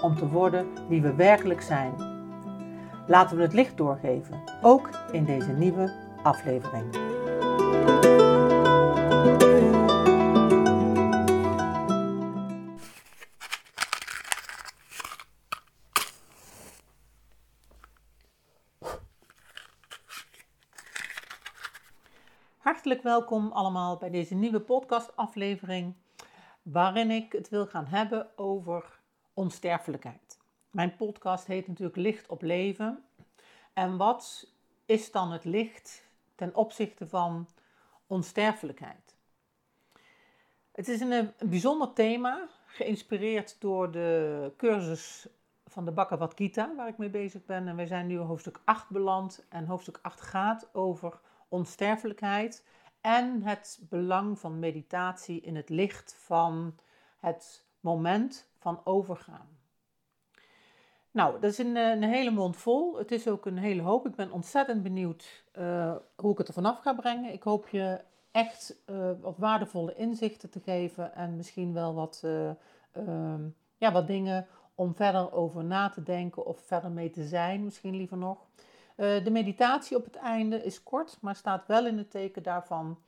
[0.00, 1.94] om te worden wie we werkelijk zijn.
[3.06, 7.08] Laten we het licht doorgeven, ook in deze nieuwe aflevering.
[22.58, 25.94] Hartelijk welkom allemaal bij deze nieuwe podcastaflevering,
[26.62, 28.99] waarin ik het wil gaan hebben over
[29.40, 30.38] onsterfelijkheid.
[30.70, 33.04] Mijn podcast heet natuurlijk Licht op Leven.
[33.72, 34.52] En wat
[34.86, 37.48] is dan het licht ten opzichte van
[38.06, 39.16] onsterfelijkheid?
[40.72, 45.28] Het is een, bijzonder thema, geïnspireerd door de cursus
[45.66, 47.68] van de Bhagavad Gita, waar ik mee bezig ben.
[47.68, 49.46] En we zijn nu hoofdstuk 8 beland.
[49.48, 52.66] En hoofdstuk 8 gaat over onsterfelijkheid
[53.00, 56.78] en het belang van meditatie in het licht van
[57.18, 59.58] het moment van overgaan.
[61.10, 62.98] Nou, dat is een, een, hele mond vol.
[62.98, 64.06] Het is ook een hele hoop.
[64.06, 67.32] Ik ben ontzettend benieuwd uh, hoe ik het er vanaf ga brengen.
[67.32, 72.50] Ik hoop je echt uh, wat waardevolle inzichten te geven en misschien wel wat, uh,
[73.76, 77.96] ja, wat dingen om verder over na te denken of verder mee te zijn, misschien
[77.96, 78.46] liever nog.
[78.96, 82.98] de meditatie op het einde is kort, maar staat wel in het teken daarvan.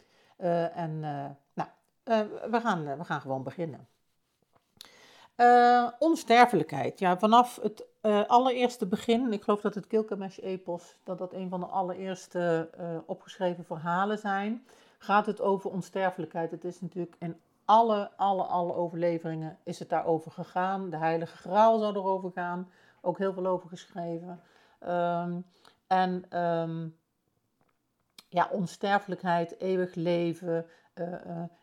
[0.75, 1.00] en
[1.55, 1.69] nou,
[2.50, 3.89] we, gaan, we gaan gewoon beginnen.
[5.42, 6.98] Uh, onsterfelijkheid.
[6.98, 11.60] Ja, vanaf het uh, allereerste begin, ik geloof dat het Gilgamesh-epos, dat dat een van
[11.60, 14.66] de allereerste uh, opgeschreven verhalen zijn,
[14.98, 16.50] gaat het over onsterfelijkheid.
[16.50, 20.91] Het is natuurlijk in alle, alle, alle overleveringen is het daarover gegaan.
[20.91, 22.70] De heilige graal zou erover gaan,
[23.00, 24.41] ook heel veel over geschreven.
[24.88, 25.44] Um,
[25.86, 26.97] en um,
[28.28, 30.66] ja, onsterfelijkheid, eeuwig leven,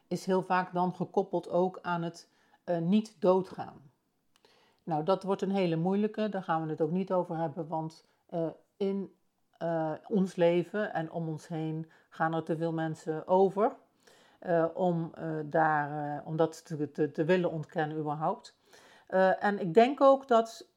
[0.08, 2.28] is heel vaak dan gekoppeld ook aan het
[2.70, 3.92] uh, niet doodgaan.
[4.84, 8.06] Nou, dat wordt een hele moeilijke, daar gaan we het ook niet over hebben, want
[8.34, 8.48] uh,
[8.78, 9.14] in
[9.64, 13.76] uh, ons leven en om ons heen gaan er te veel mensen over
[14.74, 15.14] om,
[15.46, 18.56] daar, om dat te, te, te, willen ontkennen überhaupt.
[19.40, 20.68] en ik denk ook dat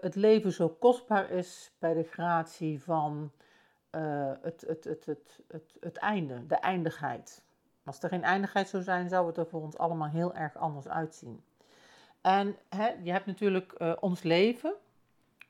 [0.00, 3.32] het leven zo kostbaar is bij de gratie van
[4.40, 7.45] het, het, het, het, het, het einde, de eindigheid.
[7.86, 10.88] Als er geen eindigheid zou zijn, zou het er voor ons allemaal heel erg anders
[10.88, 11.42] uitzien.
[12.20, 14.74] En hè, je hebt natuurlijk uh, ons leven.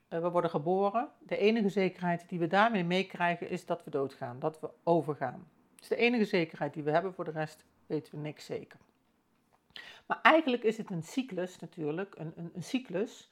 [0.09, 1.09] Uh, we worden geboren.
[1.19, 5.47] De enige zekerheid die we daarmee meekrijgen is dat we doodgaan, dat we overgaan.
[5.73, 7.13] Dat is de enige zekerheid die we hebben.
[7.13, 8.79] Voor de rest weten we niks zeker.
[10.05, 13.29] Maar eigenlijk is het een cyclus natuurlijk, een, een, een cyclus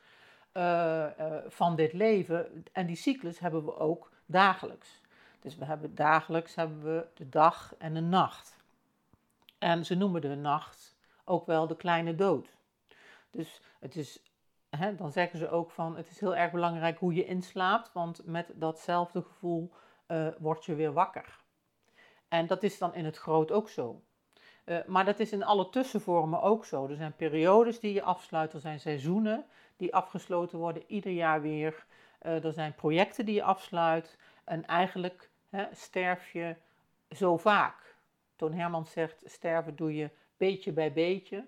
[0.54, 1.08] uh,
[1.48, 2.66] van dit leven.
[2.72, 5.02] En die cyclus hebben we ook dagelijks.
[5.40, 8.55] Dus we hebben dagelijks hebben we de dag en de nacht.
[9.58, 10.96] En ze noemen de nacht
[11.26, 12.56] ook wel de kleine dood.
[13.32, 14.22] Dus het is,
[14.70, 18.26] hè, dan zeggen ze ook van het is heel erg belangrijk hoe je inslaapt, want
[18.26, 19.72] met datzelfde gevoel
[20.08, 21.44] uh, word je weer wakker.
[22.28, 24.02] En dat is dan in het groot ook zo.
[24.66, 26.88] Uh, maar dat is in alle tussenvormen ook zo.
[26.88, 29.46] Er zijn periodes die je afsluit, er zijn seizoenen
[29.78, 31.86] die afgesloten worden, ieder jaar weer.
[32.22, 34.18] Uh, er zijn projecten die je afsluit.
[34.44, 36.56] En eigenlijk hè, sterf je
[37.10, 37.95] zo vaak.
[38.36, 41.46] Toon Hermans zegt, sterven doe je beetje bij beetje.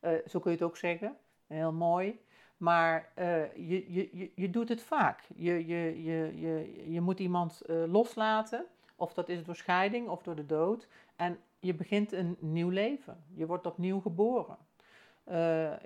[0.00, 1.16] Uh, zo kun je het ook zeggen,
[1.46, 2.20] heel mooi.
[2.56, 5.24] Maar uh, je, je, je doet het vaak.
[5.34, 8.64] Je, je, je, je, je moet iemand uh, loslaten,
[8.96, 10.88] of dat is door scheiding of door de dood.
[11.16, 13.24] En je begint een nieuw leven.
[13.34, 14.56] Je wordt opnieuw geboren.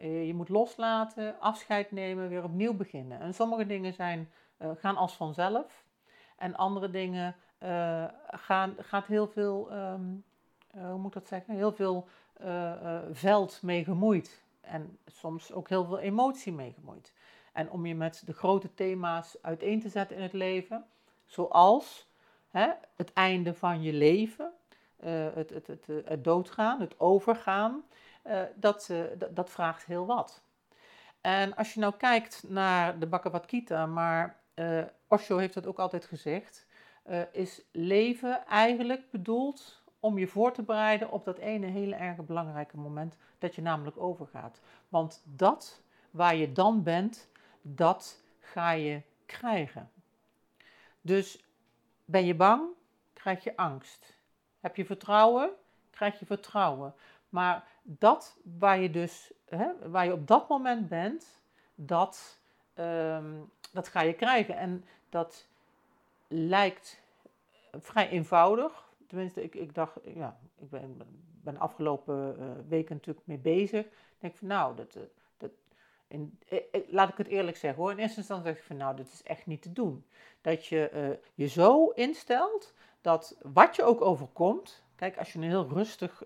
[0.00, 3.20] je moet loslaten, afscheid nemen, weer opnieuw beginnen.
[3.20, 5.84] En sommige dingen zijn, gaan als vanzelf.
[6.36, 7.36] En andere dingen
[8.30, 9.94] gaan, gaat heel veel uh,
[10.70, 12.08] hoe moet ik dat zeggen, heel veel
[12.40, 12.46] uh,
[12.82, 14.42] uh, veld mee gemoeid.
[14.60, 17.12] En soms ook heel veel emotie mee gemoeid.
[17.52, 20.84] En om je met de grote thema's uiteen te zetten in het leven,
[21.26, 22.08] zoals
[22.50, 24.52] hè, het einde van je leven,
[25.34, 27.84] het, het, het, het, doodgaan, het overgaan,
[28.54, 28.90] dat,
[29.30, 30.42] dat vraagt heel wat.
[31.20, 34.40] En als je nou kijkt naar de Bhagavad Gita, maar
[35.08, 36.66] Osho heeft dat ook altijd gezegd,
[37.32, 42.76] is leven eigenlijk bedoeld om je voor te bereiden op dat ene hele erg belangrijke
[42.76, 44.60] moment dat je namelijk overgaat.
[44.88, 47.28] Want dat waar je dan bent,
[47.62, 49.90] dat ga je krijgen.
[51.00, 51.44] Dus
[52.04, 52.62] ben je bang,
[53.12, 54.18] krijg je angst.
[54.60, 55.50] Heb je vertrouwen,
[55.90, 56.94] krijg je vertrouwen.
[57.28, 61.40] Maar dat waar je dus, hè, waar je op dat moment bent,
[61.74, 62.38] dat,
[62.74, 63.34] ehm,
[63.72, 64.56] dat ga je krijgen.
[64.56, 65.48] En dat
[66.28, 67.02] lijkt
[67.72, 68.89] vrij eenvoudig.
[69.10, 71.02] Tenminste, ik, ik dacht, ja, ik ben,
[71.42, 73.84] ben afgelopen uh, weken natuurlijk mee bezig.
[73.86, 75.02] Ik denk van, nou, dat, uh,
[75.36, 75.50] dat
[76.08, 77.90] in, eh, laat ik het eerlijk zeggen hoor.
[77.90, 80.04] In eerste instantie dacht ik van, nou, dit is echt niet te doen.
[80.40, 85.68] Dat je je zo instelt dat wat je ook overkomt, Kijk, als je een heel
[85.68, 86.22] rustig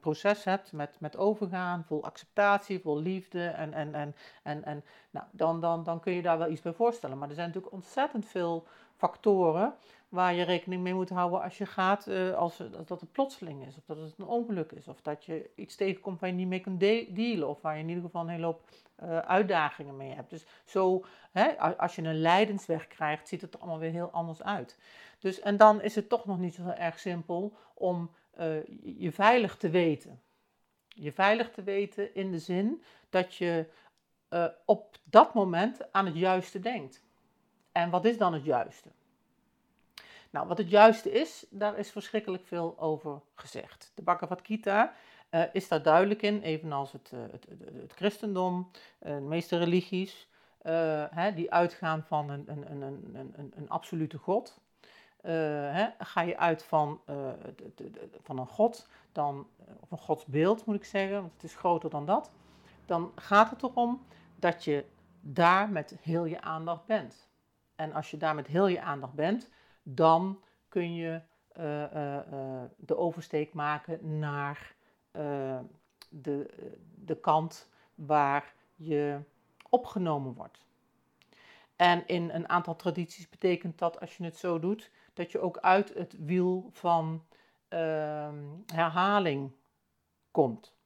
[0.00, 5.26] proces hebt met, met overgaan, vol acceptatie, vol liefde, en, en, en, en, en, nou,
[5.30, 7.18] dan, dan, dan kun je daar wel iets bij voorstellen.
[7.18, 9.74] Maar er zijn natuurlijk ontzettend veel factoren
[10.08, 13.66] waar je rekening mee moet houden als je gaat, uh, als, als, dat het plotseling
[13.66, 16.48] is, of dat het een ongeluk is, of dat je iets tegenkomt waar je niet
[16.48, 18.70] mee kunt de dealen, of waar je in ieder geval een hele hoop
[19.02, 20.30] uh, uitdagingen mee hebt.
[20.30, 24.42] Dus zo, hè, als je een lijdensweg krijgt, ziet het er allemaal weer heel anders
[24.42, 24.78] uit.
[25.18, 28.10] Dus, en dan is het toch nog niet zo erg simpel om
[28.82, 30.20] je veilig te weten.
[30.88, 33.66] Je veilig te weten in de zin dat je
[34.64, 37.02] op dat moment aan het juiste denkt.
[37.72, 38.90] En wat is dan het juiste?
[40.30, 43.92] Nou, wat het juiste is, daar is verschrikkelijk veel over gezegd.
[43.94, 44.92] De Bhagavad Gita
[45.30, 50.28] uh, is daar duidelijk in, evenals het, het, het, het christendom, de meeste religies,
[51.10, 54.60] hè, die uitgaan van een, een, een, een, absolute God.
[55.20, 57.00] Hè, ga je uit van,
[57.74, 59.46] de, van een God, dan,
[59.80, 62.30] of een godsbeeld moet ik zeggen, want het is groter dan dat,
[62.86, 64.84] dan gaat het erom dat je
[65.20, 67.28] daar met heel je aandacht bent.
[67.76, 69.48] En als je daar met heel je aandacht bent,
[69.94, 71.20] dan kun je
[71.58, 71.62] uh,
[72.76, 74.74] de oversteek maken naar
[76.08, 76.50] de,
[76.94, 79.20] de kant waar je
[79.68, 80.66] opgenomen wordt.
[81.76, 85.58] En in een aantal tradities betekent dat, als je het zo doet, dat je ook
[85.58, 87.24] uit het wiel van
[87.68, 88.28] uh,
[88.66, 89.52] herhaling
[90.30, 90.76] komt.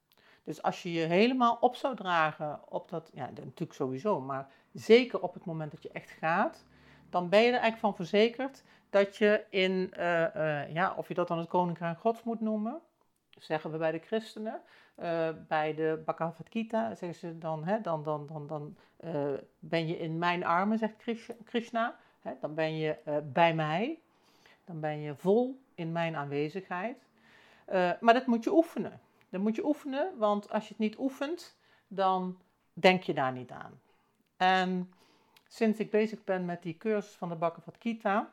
[0.44, 5.20] Dus als je je helemaal op zou dragen op dat, ja, natuurlijk sowieso, maar zeker
[5.20, 6.64] op het moment dat je echt gaat,
[7.10, 8.62] dan ben je er eigenlijk van verzekerd
[8.92, 12.80] dat je in, uh, uh, ja, of je dat dan het Koninkrijk Gods moet noemen,
[13.38, 14.60] zeggen we bij de christenen,
[14.98, 18.76] uh, bij de Bhagavad Gita zeggen ze dan, hè, dan, dan, dan, dan
[19.58, 21.04] ben je in mijn armen, zegt
[21.44, 23.98] Krishna, hè, dan ben je bij mij.
[24.64, 26.96] Dan ben je vol in mijn aanwezigheid.
[28.00, 29.00] Maar dat moet je oefenen.
[29.28, 31.56] Dat moet je oefenen, want als je het niet oefent,
[31.88, 32.38] dan
[32.72, 33.80] denk je daar niet aan.
[34.36, 34.92] En
[35.48, 38.32] sinds ik bezig ben met die cursus van de Bhagavad Gita,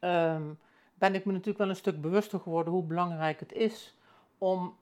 [0.00, 0.58] um,
[0.94, 3.96] ben ik me natuurlijk wel een stuk bewuster geworden hoe belangrijk het is
[4.38, 4.76] om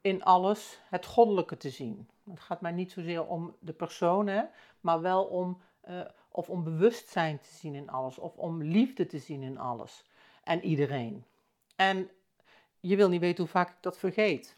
[0.00, 2.08] in alles het goddelijke te zien.
[2.30, 4.50] Het gaat mij niet zozeer om de personen,
[4.80, 6.00] maar wel om uh,
[6.30, 10.04] of om bewustzijn te zien in alles, of om liefde te zien in alles
[10.44, 11.24] en iedereen.
[11.76, 12.10] En
[12.80, 14.56] je wil niet weten hoe vaak ik dat vergeet.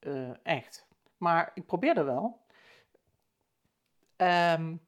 [0.00, 0.86] Uh, echt.
[1.16, 2.38] Maar ik probeer er wel.
[4.16, 4.80] Um,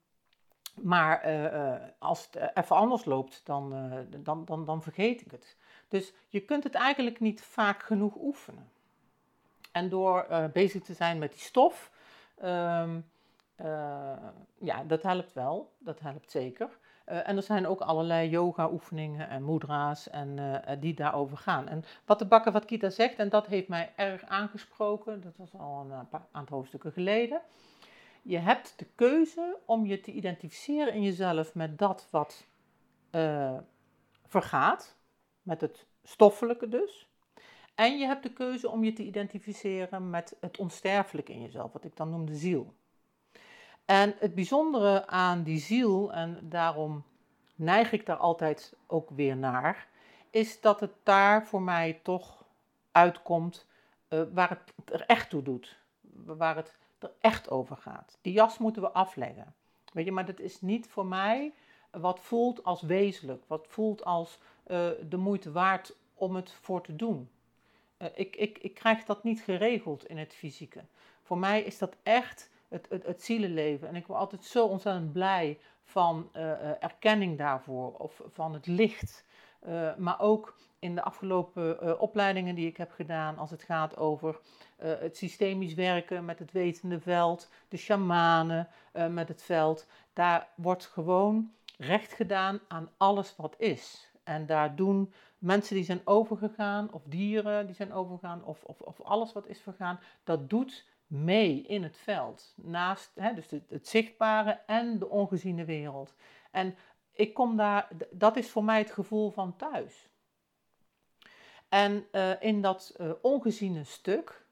[0.83, 5.57] maar uh, als het even anders loopt, dan, dan, dan, dan vergeet ik het.
[5.89, 8.71] Dus je kunt het eigenlijk niet vaak genoeg oefenen.
[9.73, 11.91] En door bezig te zijn met die stof,
[12.45, 13.11] um,
[14.59, 15.73] ja, dat helpt wel.
[15.79, 16.69] Dat helpt zeker.
[17.05, 21.69] En er zijn ook allerlei yoga-oefeningen en mudra's en, die daarover gaan.
[21.69, 25.87] En wat de Bhagavad Gita zegt, en dat heeft mij erg aangesproken, dat was al
[25.91, 27.41] een aantal hoofdstukken geleden.
[28.29, 32.47] Je hebt de keuze om je te identificeren in jezelf met dat wat
[34.27, 34.97] vergaat,
[35.43, 37.09] met het stoffelijke dus.
[37.75, 41.85] En je hebt de keuze om je te identificeren met het onsterfelijke in jezelf, wat
[41.85, 42.75] ik dan noem de ziel.
[43.85, 47.05] En het bijzondere aan die ziel, en daarom
[47.55, 49.89] neig ik daar altijd ook weer naar,
[50.31, 52.45] is dat het daar voor mij toch
[52.93, 53.67] uitkomt
[54.09, 55.79] uh, waar het er echt toe doet.
[56.25, 58.19] Waar het er echt over gaat.
[58.21, 59.55] Die jas moeten we afleggen.
[59.93, 61.53] Weet je, maar dat is niet voor mij
[61.91, 66.97] wat voelt als wezenlijk, wat voelt als uh, de moeite waard om het voor te
[66.97, 67.31] doen.
[67.99, 70.85] Uh, ik, ik, ik krijg dat niet geregeld in het fysieke.
[71.23, 73.89] Voor mij is dat echt het, het, zielenleven.
[73.89, 79.25] En ik word altijd zo ontzettend blij van uh, erkenning daarvoor of van het licht.
[79.97, 80.57] Maar ook
[80.87, 84.41] in de afgelopen uh, opleidingen die ik heb gedaan, als het gaat over
[84.77, 88.69] het systemisch werken met het wetende veld, de shamanen
[89.11, 94.11] met het veld, daar wordt gewoon recht gedaan aan alles wat is.
[94.25, 99.01] En daar doen mensen die zijn overgegaan, of dieren die zijn overgegaan, of, of, of
[99.01, 102.55] alles wat is vergaan, dat doet mee in het veld.
[102.57, 106.15] Naast hè, dus het, het zichtbare en de ongeziene wereld.
[106.51, 106.75] En
[107.13, 110.09] ik kom daar, dat is voor mij het gevoel van thuis.
[111.69, 114.45] En uh, in dat uh, ongeziene stuk,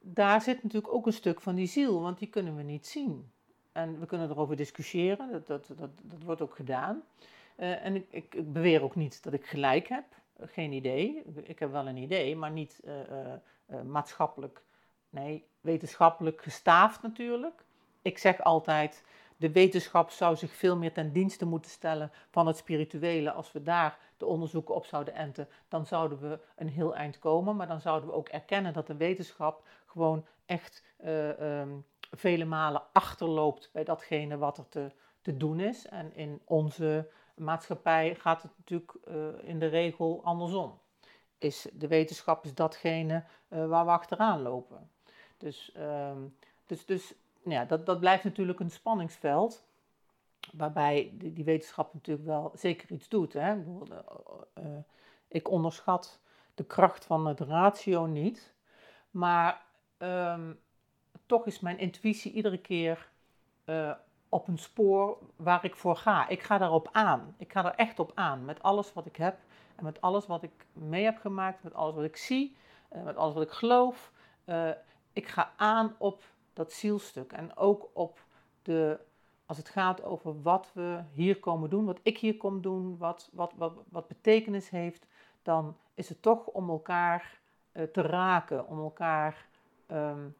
[0.00, 3.30] daar zit natuurlijk ook een stuk van die ziel, want die kunnen we niet zien.
[3.72, 7.02] En we kunnen erover discussiëren, dat, dat, dat, dat wordt ook gedaan.
[7.56, 10.04] Uh, en ik, ik, ik, beweer ook niet dat ik gelijk heb,
[10.40, 11.22] geen idee.
[11.42, 12.80] Ik heb wel een idee, maar niet
[13.84, 14.62] maatschappelijk,
[15.10, 17.64] nee, wetenschappelijk gestaafd natuurlijk.
[18.02, 19.04] Ik zeg altijd,
[19.38, 23.32] de wetenschap zou zich veel meer ten dienste moeten stellen van het spirituele.
[23.32, 27.56] Als we daar de onderzoeken op zouden enten, dan zouden we een heel eind komen.
[27.56, 32.82] Maar dan zouden we ook erkennen dat de wetenschap gewoon echt uh, um, vele malen
[32.92, 35.86] achterloopt bij datgene wat er te, te doen is.
[35.86, 40.78] En in onze maatschappij gaat het natuurlijk uh, in de regel andersom.
[41.38, 44.90] Is de wetenschap is datgene uh, waar we achteraan lopen.
[45.36, 47.14] Dus, um, dus, dus
[47.50, 49.66] ja, dat, dat blijft natuurlijk een spanningsveld.
[50.52, 53.32] Waarbij die, wetenschap natuurlijk wel zeker iets doet.
[53.32, 53.52] Hè?
[53.52, 53.86] Ik, bedoel,
[54.58, 54.64] uh,
[55.28, 56.20] ik onderschat
[56.54, 58.52] de kracht van het ratio niet.
[59.10, 59.62] Maar
[59.98, 60.60] um,
[61.26, 63.08] toch is mijn intuïtie iedere keer
[63.64, 63.92] uh,
[64.28, 66.28] op een spoor waar ik voor ga.
[66.28, 67.34] Ik ga daarop aan.
[67.38, 68.44] Ik ga er echt op aan.
[68.44, 69.38] Met alles wat ik heb
[69.76, 72.56] en met alles wat ik mee heb gemaakt, met alles wat ik zie,
[73.04, 74.12] met alles wat ik geloof.
[75.12, 76.22] Ik ga aan op
[76.58, 77.32] dat zielstuk.
[77.32, 78.24] En ook op
[78.62, 79.00] de,
[79.46, 83.30] als het gaat over wat we hier komen doen, wat ik hier kom doen, wat,
[83.32, 85.06] wat, wat, wat betekenis heeft,
[85.42, 87.40] dan is het toch om elkaar
[87.72, 89.46] uh, te raken, om elkaar
[89.86, 90.36] um,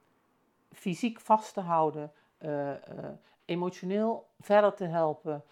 [0.72, 2.74] fysiek vast te houden, uh, uh,
[3.44, 5.42] emotioneel verder te helpen,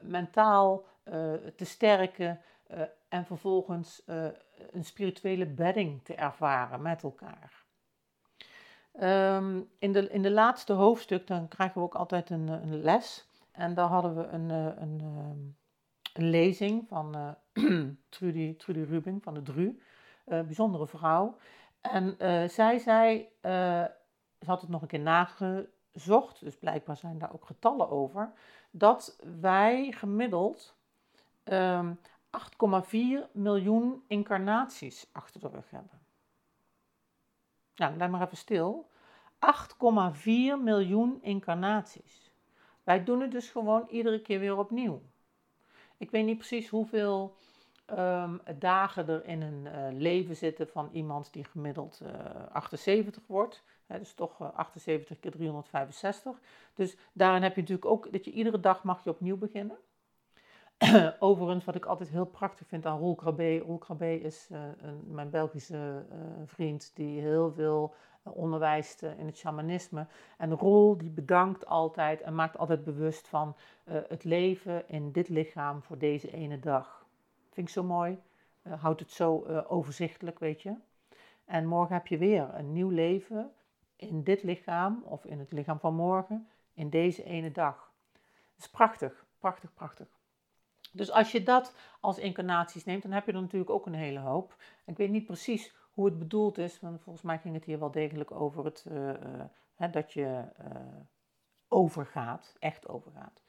[0.00, 0.84] mentaal
[1.56, 2.40] te sterken
[3.08, 4.02] en vervolgens
[4.70, 7.59] een spirituele bedding te ervaren met elkaar.
[9.02, 13.28] Um, in, de, in de laatste hoofdstuk dan krijgen we ook altijd een, een les.
[13.52, 15.56] En daar hadden we een, een, een,
[16.12, 19.80] een lezing van uh, Trudy, Trudy Rubing van de DRU,
[20.26, 21.36] uh, bijzondere vrouw.
[21.80, 22.16] En
[22.50, 23.28] zij zei,
[24.40, 28.32] ze had het nog een keer nagezocht, dus blijkbaar zijn daar ook getallen over,
[28.70, 30.76] dat wij gemiddeld
[31.44, 31.94] um, ehm,
[33.24, 35.99] 8,4 miljoen incarnaties achter de rug hebben.
[37.80, 38.88] Nou, blijf maar even stil.
[40.14, 40.26] 8,4
[40.62, 42.32] miljoen incarnaties.
[42.82, 45.02] Wij doen het dus gewoon iedere keer weer opnieuw.
[45.96, 47.36] Ik weet niet precies hoeveel
[47.90, 53.22] um, dagen er in een uh, leven zitten van iemand die gemiddeld uh, eh, 78
[53.26, 53.62] wordt.
[53.86, 56.40] He, dus toch uh, 78 keer 365.
[56.74, 59.78] Dus daarin heb je natuurlijk ook dat je iedere dag mag je opnieuw beginnen.
[61.18, 63.58] Overigens, wat ik altijd heel prachtig vind aan Roel Krabbe.
[63.58, 67.94] Roel is uh, een, mijn Belgische uh, vriend die heel veel
[68.26, 70.06] uh, onderwijst in het shamanisme.
[70.38, 75.82] En Roel die bedankt altijd en maakt altijd bewust van het leven in dit lichaam
[75.82, 77.06] voor deze ene dag.
[77.50, 78.18] Vind ik zo mooi.
[78.68, 80.74] houdt het zo overzichtelijk, weet je.
[81.44, 83.52] En morgen heb je weer een nieuw leven
[83.96, 87.92] in dit lichaam of in het lichaam van morgen in deze ene dag.
[88.12, 90.19] Dat is prachtig, prachtig, prachtig.
[90.90, 94.18] Dus als je dat als incarnaties neemt, dan heb je er natuurlijk ook een hele
[94.18, 94.56] hoop.
[94.86, 97.90] Ik weet niet precies hoe het bedoeld is, want volgens mij ging het hier wel
[97.90, 99.14] degelijk over het, uh, uh,
[99.74, 100.76] hè, dat je uh,
[101.68, 103.42] overgaat, echt overgaat,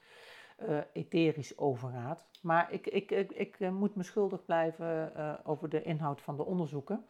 [0.92, 2.26] etherisch overgaat.
[2.42, 5.12] Maar ik, ik, ik, ik moet me schuldig blijven
[5.44, 7.06] over de inhoud van de onderzoeken.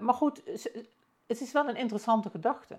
[0.00, 0.42] maar goed,
[1.26, 2.76] het is wel een interessante gedachte.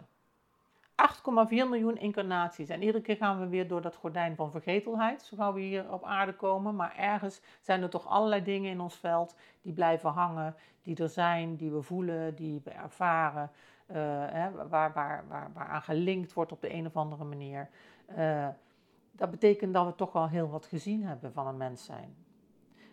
[1.04, 2.70] 8,4 miljoen incarnaties.
[2.70, 5.92] En iedere keer gaan we weer door dat gordijn van vergetelheid, zo gaan we hier
[5.92, 6.76] op aarde komen.
[6.76, 11.10] Maar ergens zijn er toch allerlei dingen in ons veld die blijven hangen, die er
[11.10, 13.52] zijn, die we voelen, die we ervaren,
[13.88, 13.96] uh,
[14.70, 17.70] waar, waar, waar, waar aan gelinkt wordt op de een of andere manier.
[18.18, 18.48] Uh,
[19.12, 22.16] dat betekent dat we toch wel heel wat gezien hebben van een mens zijn.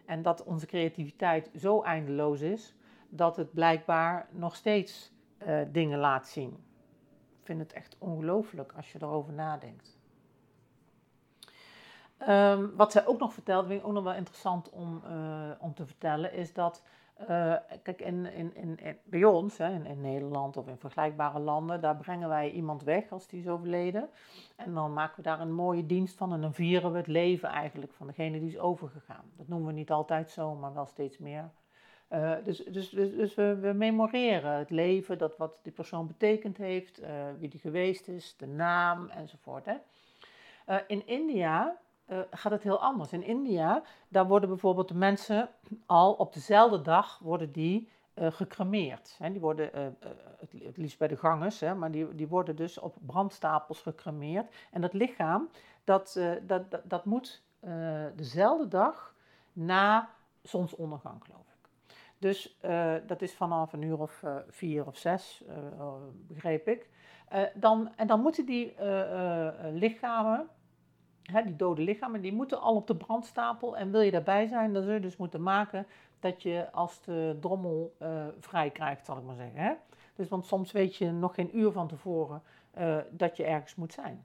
[0.07, 2.75] En dat onze creativiteit zo eindeloos is,
[3.09, 5.13] dat het blijkbaar nog steeds
[5.47, 6.69] uh, dingen laat zien
[7.51, 9.99] vind het echt ongelooflijk als je erover nadenkt.
[12.29, 15.75] Um, wat zij ook nog vertelt, vind ik ook nog wel interessant om, uh, om
[15.75, 16.83] te vertellen, is dat,
[17.21, 17.27] uh,
[17.83, 22.29] kijk, in, in, in, bij ons, hè, in, Nederland of in vergelijkbare landen, daar brengen
[22.29, 24.09] wij iemand weg als die is overleden.
[24.57, 27.49] En dan maken we daar een mooie dienst van en dan vieren we het leven
[27.49, 29.25] eigenlijk van degene die is overgegaan.
[29.37, 31.51] Dat noemen we niet altijd zo, maar wel steeds meer.
[32.13, 36.57] Uh, dus dus, dus, dus we, we, memoreren het leven, dat wat die persoon betekend
[36.57, 39.65] heeft, uh, wie die geweest is, de naam enzovoort.
[39.65, 39.75] Hè.
[40.69, 41.79] Uh, in India
[42.31, 43.13] gaat het heel anders.
[43.13, 45.49] In India, daar worden bijvoorbeeld de mensen
[45.87, 49.17] al op dezelfde dag worden die gecremeerd.
[49.19, 49.31] Hè.
[49.31, 49.71] Die worden
[50.39, 54.55] het, het, liefst bij de gangers, hè, maar die, die worden dus op brandstapels gecremeerd.
[54.71, 55.49] En dat lichaam,
[55.85, 57.43] dat, dat, dat, moet
[58.15, 59.15] dezelfde dag
[59.53, 60.09] na
[60.43, 61.50] zonsondergang, ik.
[62.21, 62.59] Dus
[63.07, 65.45] dat is vanaf een uur of vier of zes,
[66.27, 66.89] begreep ik.
[67.55, 68.75] dan, en dan moeten die
[69.73, 70.49] lichamen,
[71.23, 73.77] hè, die dode lichamen, die moeten al op de brandstapel.
[73.77, 75.87] En wil je daarbij zijn, dan zul je dus moeten maken
[76.21, 77.97] dat je als de drommel
[78.41, 79.61] vrij krijgt, zal ik maar zeggen.
[79.61, 79.73] Hè?
[80.15, 82.43] Dus want soms weet je nog geen uur van tevoren
[83.11, 84.25] dat je ergens moet zijn.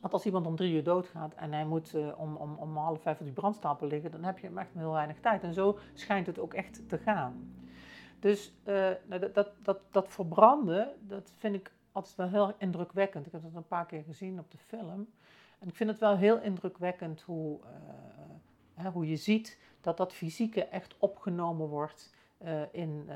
[0.00, 3.02] Want als iemand om drie uur doodgaat en hij moet uh, om, om, om half
[3.02, 5.42] vijf op die brandstapel liggen, dan heb je echt heel weinig tijd.
[5.42, 7.54] En zo schijnt het ook echt te gaan.
[8.18, 13.26] Dus uh, dat, dat, dat, dat verbranden, dat vind ik altijd wel heel indrukwekkend.
[13.26, 15.08] Ik heb dat een paar keer gezien op de film.
[15.58, 17.60] En ik vind het wel heel indrukwekkend hoe,
[18.74, 22.14] hè, hoe je ziet dat dat fysieke echt opgenomen wordt
[22.72, 23.08] in,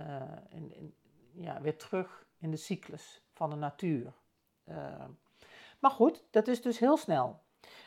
[0.48, 0.94] in, in,
[1.32, 4.12] ja, weer terug in de cyclus van de natuur.
[5.82, 7.40] Maar goed, dat is dus heel snel.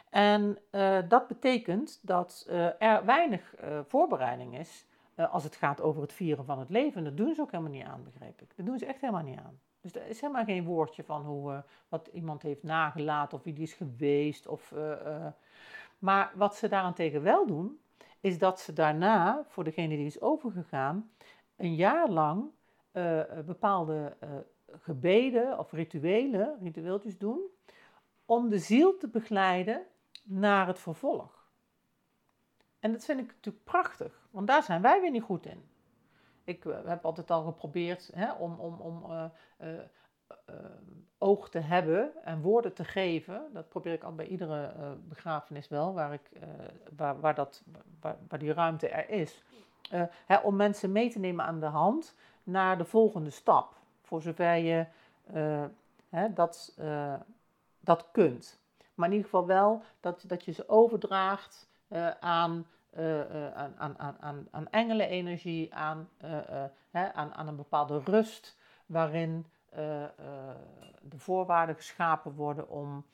[0.10, 3.56] En uh, dat betekent dat uh, er weinig
[3.88, 4.86] voorbereiding is
[5.32, 7.04] als het gaat over het vieren van het leven.
[7.04, 8.56] Dat doen ze ook helemaal niet aan, begreep ik.
[8.56, 9.60] Dat doen ze echt helemaal niet aan.
[9.82, 13.64] Dus er is helemaal geen woordje van hoe, wat iemand heeft nagelaten of wie die
[13.64, 14.48] is geweest.
[14.48, 14.74] Of,
[16.00, 17.80] maar wat ze daarentegen wel doen,
[18.20, 21.12] is dat ze daarna, voor degene die is overgegaan,
[21.56, 22.50] een jaar lang
[23.46, 24.18] bepaalde
[24.82, 27.40] gebeden of rituelen, ritueeltjes doen,
[28.26, 29.86] om de ziel te begeleiden
[30.24, 31.44] naar het vervolg.
[32.80, 35.70] En dat vind ik natuurlijk prachtig, want daar zijn wij weer niet goed in.
[36.44, 39.32] Ik heb altijd al geprobeerd hè, om, om, om
[41.18, 43.50] oog te hebben en woorden te geven.
[43.54, 44.74] Dat probeer ik al bij iedere
[45.08, 46.30] begrafenis wel, waar, ik,
[46.96, 47.64] waar, waar, dat,
[48.00, 49.44] waar, die ruimte er is.
[50.26, 53.76] Hè, om mensen mee te nemen aan de hand naar de volgende stap.
[54.02, 54.86] Voor zover je
[56.10, 56.78] hè, dat,
[57.86, 58.60] dat kunt.
[58.94, 62.68] Maar in ieder geval wel dat, dat je ze overdraagt uh, aan,
[63.78, 66.10] aan, aan, aan, aan engelenenergie, aan,
[66.90, 69.46] hè, aan, aan een bepaalde rust, waarin
[71.02, 73.06] de voorwaarden geschapen worden om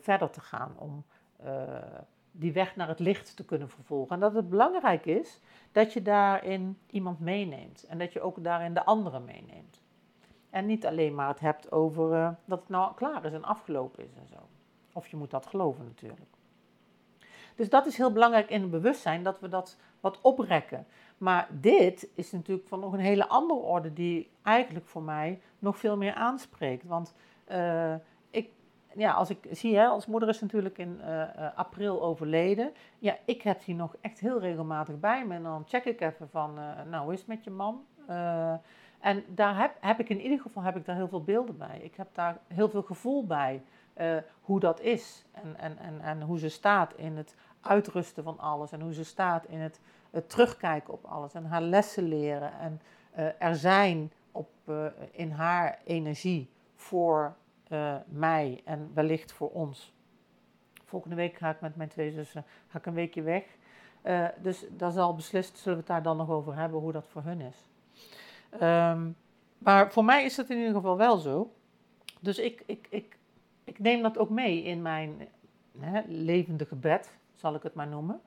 [0.00, 1.04] verder te gaan, om
[2.32, 4.14] die weg naar het licht te kunnen vervolgen.
[4.14, 5.40] En dat het belangrijk is
[5.72, 9.81] dat je daarin iemand meeneemt en dat je ook daarin de anderen meeneemt.
[10.52, 14.04] En niet alleen maar het hebt over uh, dat het nou klaar is en afgelopen
[14.04, 14.36] is en zo.
[14.92, 16.30] Of je moet dat geloven natuurlijk.
[17.54, 20.86] Dus dat is heel belangrijk in het bewustzijn, dat we dat wat oprekken.
[21.18, 25.78] Maar dit is natuurlijk van nog een hele andere orde die eigenlijk voor mij nog
[25.78, 26.84] veel meer aanspreekt.
[26.84, 27.14] Want
[27.52, 27.94] uh,
[28.94, 32.72] ja, als ik zie, hè, als moeder is natuurlijk in uh, april overleden.
[32.98, 35.34] Ja, ik heb die nog echt heel regelmatig bij me.
[35.34, 36.54] En dan check ik even van,
[36.90, 37.84] nou, hoe is het met je man?
[39.02, 41.80] En daar heb, heb ik in ieder geval heb ik daar heel veel beelden bij.
[41.82, 43.62] Ik heb daar heel veel gevoel bij
[44.40, 45.24] hoe dat is.
[45.32, 48.72] En, en, en, en hoe ze staat in het uitrusten van alles.
[48.72, 51.34] En hoe ze staat in het, het terugkijken op alles.
[51.34, 52.52] En haar lessen leren.
[52.58, 52.80] En
[53.38, 54.50] er zijn op,
[55.10, 57.34] in haar energie voor
[58.06, 59.94] mij en wellicht voor ons.
[60.84, 63.44] Volgende week ga ik met mijn twee zussen ga ik een weekje weg.
[64.42, 67.22] Dus daar zal beslist, zullen we het daar dan nog over hebben, hoe dat voor
[67.22, 67.70] hun is.
[68.60, 69.16] Um,
[69.58, 71.52] maar voor mij is dat in ieder geval wel zo.
[72.20, 73.16] Dus ik, ik, ik,
[73.64, 75.28] ik neem dat ook mee in mijn
[75.78, 78.20] hè, levende gebed, zal ik het maar noemen.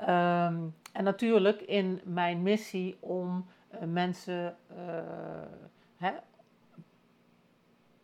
[0.00, 4.56] Um, en natuurlijk in mijn missie om uh, mensen
[5.96, 6.12] hè,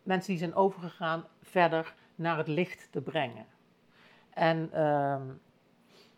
[0.03, 3.45] mensen die zijn overgegaan verder naar het licht te brengen.
[4.29, 5.17] En uh,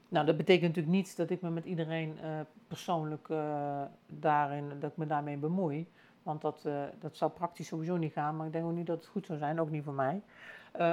[0.09, 4.91] nou, dat betekent natuurlijk niet dat ik me met iedereen uh, persoonlijk uh, daarin, dat
[4.91, 5.87] ik me daarmee bemoei.
[6.23, 8.97] Want dat, uh, dat zou praktisch sowieso niet gaan, maar ik denk ook niet dat
[8.97, 10.21] het goed zou zijn, ook niet voor mij.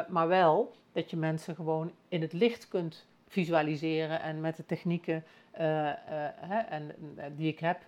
[0.08, 5.24] maar wel dat je mensen gewoon in het licht kunt visualiseren en met de technieken
[5.52, 6.94] hè, en,
[7.36, 7.80] die ik heb,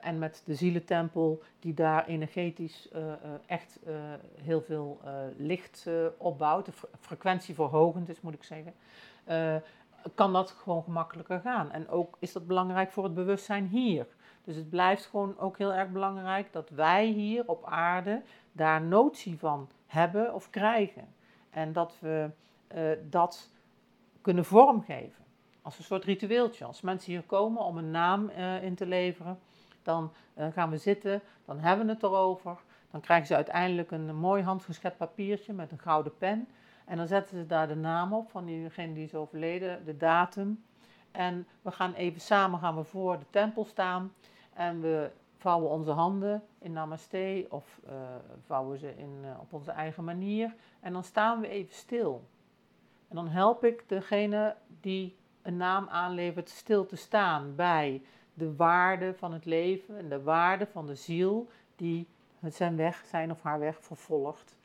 [0.00, 2.88] en met de zielentempel, die daar energetisch
[3.46, 3.78] echt
[4.42, 5.00] heel veel
[5.36, 5.86] licht
[6.16, 8.74] opbouwt, de frequentie verhogend is, moet ik zeggen,
[10.14, 11.72] kan dat gewoon gemakkelijker gaan.
[11.72, 14.06] En ook is dat belangrijk voor het bewustzijn hier.
[14.44, 19.38] Dus het blijft gewoon ook heel erg belangrijk dat wij hier op aarde daar notie
[19.38, 21.14] van hebben of krijgen.
[21.50, 22.30] En dat we
[23.10, 23.50] dat
[24.20, 25.24] kunnen vormgeven.
[25.62, 26.64] Als een soort ritueeltje.
[26.64, 28.28] Als mensen hier komen om een naam
[28.62, 29.38] in te leveren,
[29.82, 32.58] dan uh, gaan we zitten, dan hebben we het erover.
[32.90, 36.48] Dan krijgen ze uiteindelijk een mooi handgeschept papiertje met een gouden pen.
[36.84, 40.64] En dan zetten ze daar de naam op van diegene die is overleden, de datum.
[41.10, 44.12] En we gaan even samen gaan we voor de tempel staan.
[44.52, 47.92] En we vouwen onze handen in namaste of uh,
[48.46, 50.54] vouwen ze in, uh, op onze eigen manier.
[50.80, 52.24] En dan staan we even stil.
[53.08, 58.02] En dan help ik degene die een naam aanlevert stil te staan bij
[58.34, 62.08] de waarde van het leven en de waarde van de ziel die
[62.40, 64.56] zijn weg, zijn of haar weg vervolgt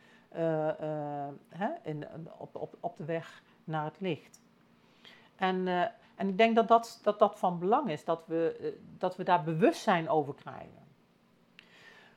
[1.49, 4.41] hè, in, op, op, op de weg naar het licht.
[5.35, 5.81] En, uh,
[6.15, 9.43] en ik denk dat dat, dat dat van belang is, dat we, dat we daar
[9.43, 10.87] bewustzijn over krijgen.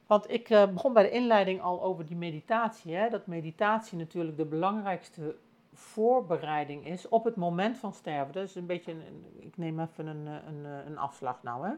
[0.07, 2.95] Want ik begon bij de inleiding al over die meditatie.
[2.95, 5.37] Hè, dat meditatie natuurlijk de belangrijkste
[5.73, 8.43] voorbereiding is op het moment van sterven.
[8.43, 8.97] Is een beetje,
[9.39, 11.67] ik neem even een, een, een afslag nou.
[11.67, 11.75] Hè.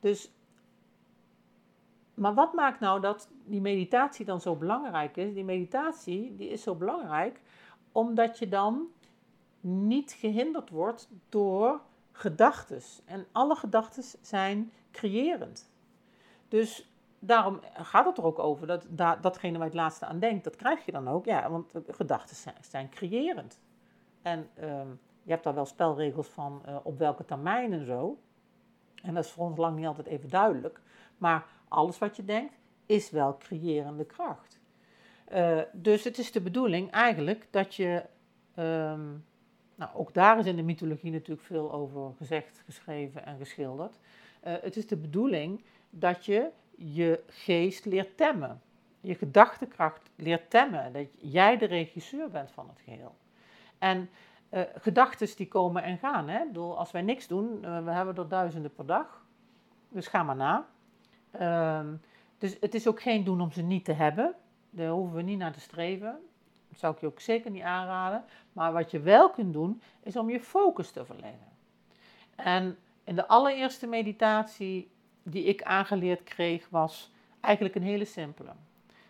[0.00, 0.30] Dus
[2.16, 5.34] maar wat maakt nou dat die meditatie dan zo belangrijk is?
[5.34, 7.40] Die meditatie die is zo belangrijk
[7.92, 8.86] omdat je dan
[9.60, 11.80] niet gehinderd wordt door
[12.12, 12.80] gedachten.
[13.04, 15.70] En alle gedachten zijn creërend.
[16.48, 20.18] Dus daarom gaat het er ook over dat, dat datgene waar je het laatste aan
[20.18, 21.24] denkt, dat krijg je dan ook.
[21.24, 23.60] Ja, want gedachten zijn, creërend.
[24.22, 24.88] En ehm,
[25.22, 28.18] je hebt daar wel spelregels van uh, op welke termijn en zo.
[29.02, 30.80] En dat is voor ons lang niet altijd even duidelijk.
[31.18, 32.54] Maar alles wat je denkt
[32.86, 34.60] is wel creërende kracht.
[35.32, 38.02] Uh, dus het is de bedoeling eigenlijk dat je,
[38.58, 39.24] um,
[39.74, 43.98] nou ook daar is in de mythologie natuurlijk veel over gezegd, geschreven en geschilderd.
[44.46, 48.60] Uh, het is de bedoeling dat je je geest leert temmen,
[49.00, 53.14] je gedachtekracht leert temmen, dat jij de regisseur bent van het geheel.
[53.78, 54.10] En
[54.50, 56.28] uh, gedachten die komen en gaan.
[56.28, 56.46] Hè?
[56.46, 59.24] Bedoel, als wij niks doen, we hebben er duizenden per dag,
[59.88, 60.66] dus ga maar na.
[61.40, 62.00] Um,
[62.38, 64.34] dus het is ook geen doen om ze niet te hebben.
[64.70, 66.18] Daar hoeven we niet naar te streven.
[66.68, 68.24] Dat zou ik je ook zeker niet aanraden.
[68.52, 71.48] Maar wat je wel kunt doen, is om je focus te verleggen.
[72.36, 74.90] En in de allereerste meditatie
[75.22, 77.10] die ik aangeleerd kreeg, was
[77.40, 78.50] eigenlijk een hele simpele.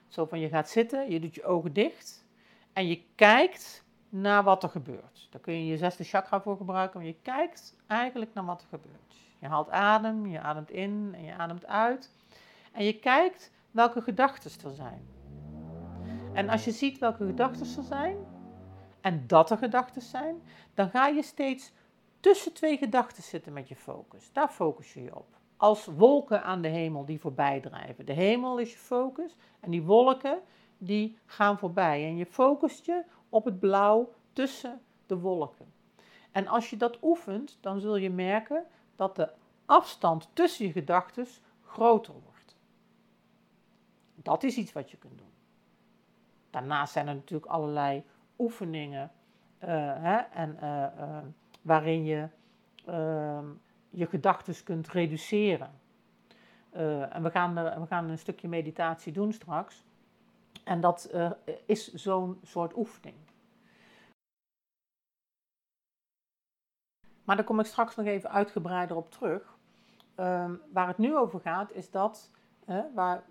[0.08, 2.24] Zo van je gaat zitten, je doet je ogen dicht
[2.72, 5.28] en je kijkt naar wat er gebeurt.
[5.30, 8.68] Daar kun je je zesde chakra voor gebruiken, maar je kijkt eigenlijk naar wat er
[8.68, 9.25] gebeurt.
[9.38, 12.10] Je haalt adem, je ademt in en je ademt uit.
[12.72, 15.06] En je kijkt welke gedachten er zijn.
[16.32, 18.16] En als je ziet welke gedachten er zijn,
[19.00, 20.42] en dat er gedachten zijn,
[20.74, 21.72] dan ga je steeds
[22.20, 24.32] tussen twee gedachten zitten met je focus.
[24.32, 25.26] Daar focus je je op.
[25.56, 28.06] Als wolken aan de hemel die voorbij drijven.
[28.06, 30.40] De hemel is je focus en die wolken
[30.78, 32.04] die gaan voorbij.
[32.04, 35.72] En je focust je op het blauw tussen de wolken.
[36.32, 38.64] En als je dat oefent, dan zul je merken
[38.96, 39.28] dat de
[39.64, 41.26] afstand tussen je gedachten
[41.64, 42.56] groter wordt.
[44.14, 45.32] Dat is iets wat je kunt doen.
[46.50, 48.04] Daarnaast zijn er natuurlijk allerlei
[48.38, 49.10] oefeningen
[49.64, 51.18] uh, hè, en, uh, uh,
[51.62, 52.28] waarin je
[52.84, 53.44] ehm,
[53.90, 55.70] je gedachten kunt reduceren.
[57.10, 59.84] en we gaan, we gaan een stukje meditatie doen straks.
[60.64, 61.10] En dat
[61.66, 63.16] is zo'n soort oefening.
[67.26, 69.56] Maar daar kom ik straks nog even uitgebreider op terug.
[70.14, 72.30] Ehm, waar het nu over gaat, is dat,
[72.94, 73.22] waar,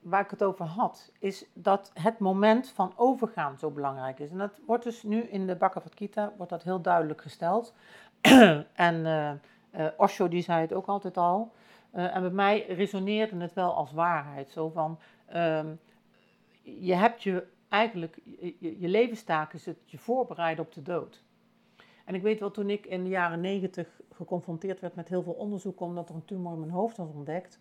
[0.00, 4.30] waar ik het over had, is dat het moment van overgaan zo belangrijk is.
[4.30, 7.74] En dat wordt dus nu in de Bhagavad Gita wordt dat heel duidelijk gesteld.
[8.72, 9.30] en uh,
[9.80, 11.52] uh, Osho die zei het ook altijd al.
[11.94, 14.50] Uh, en bij mij resoneerde het wel als waarheid.
[14.50, 14.98] Zo van,
[15.34, 15.80] um,
[16.62, 18.18] je hebt je eigenlijk,
[18.58, 21.24] je, je levenstaak is het je voorbereiden op de dood.
[22.06, 25.32] En ik weet wel, toen ik in de jaren negentig geconfronteerd werd met heel veel
[25.32, 27.60] onderzoek, omdat er een tumor in mijn hoofd was ontdekt,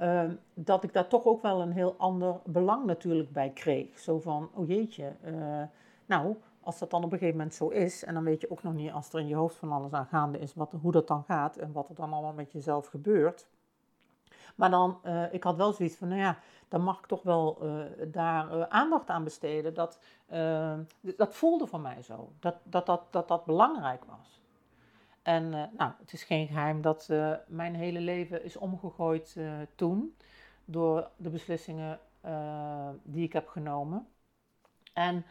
[0.00, 3.98] uh, dat ik daar toch ook wel een heel ander belang natuurlijk bij kreeg.
[3.98, 5.62] Zo van, oh jeetje, uh,
[6.06, 8.62] nou, als dat dan op een gegeven moment zo is, en dan weet je ook
[8.62, 11.08] nog niet als er in je hoofd van alles aan gaande is, wat, hoe dat
[11.08, 13.46] dan gaat en wat er dan allemaal met jezelf gebeurt.
[14.54, 17.58] Maar dan, uh, ik had wel zoiets van, nou ja, dan mag ik toch wel
[17.62, 19.74] uh, daar uh, aandacht aan besteden.
[19.74, 20.00] Dat,
[21.16, 24.40] dat voelde voor mij zo, dat dat, dat, dat, dat belangrijk was.
[25.22, 27.08] En nou, het is geen geheim dat
[27.46, 29.36] mijn hele leven is omgegooid
[29.74, 30.16] toen
[30.64, 31.98] door de beslissingen
[33.02, 34.06] die ik heb genomen.
[34.92, 35.24] En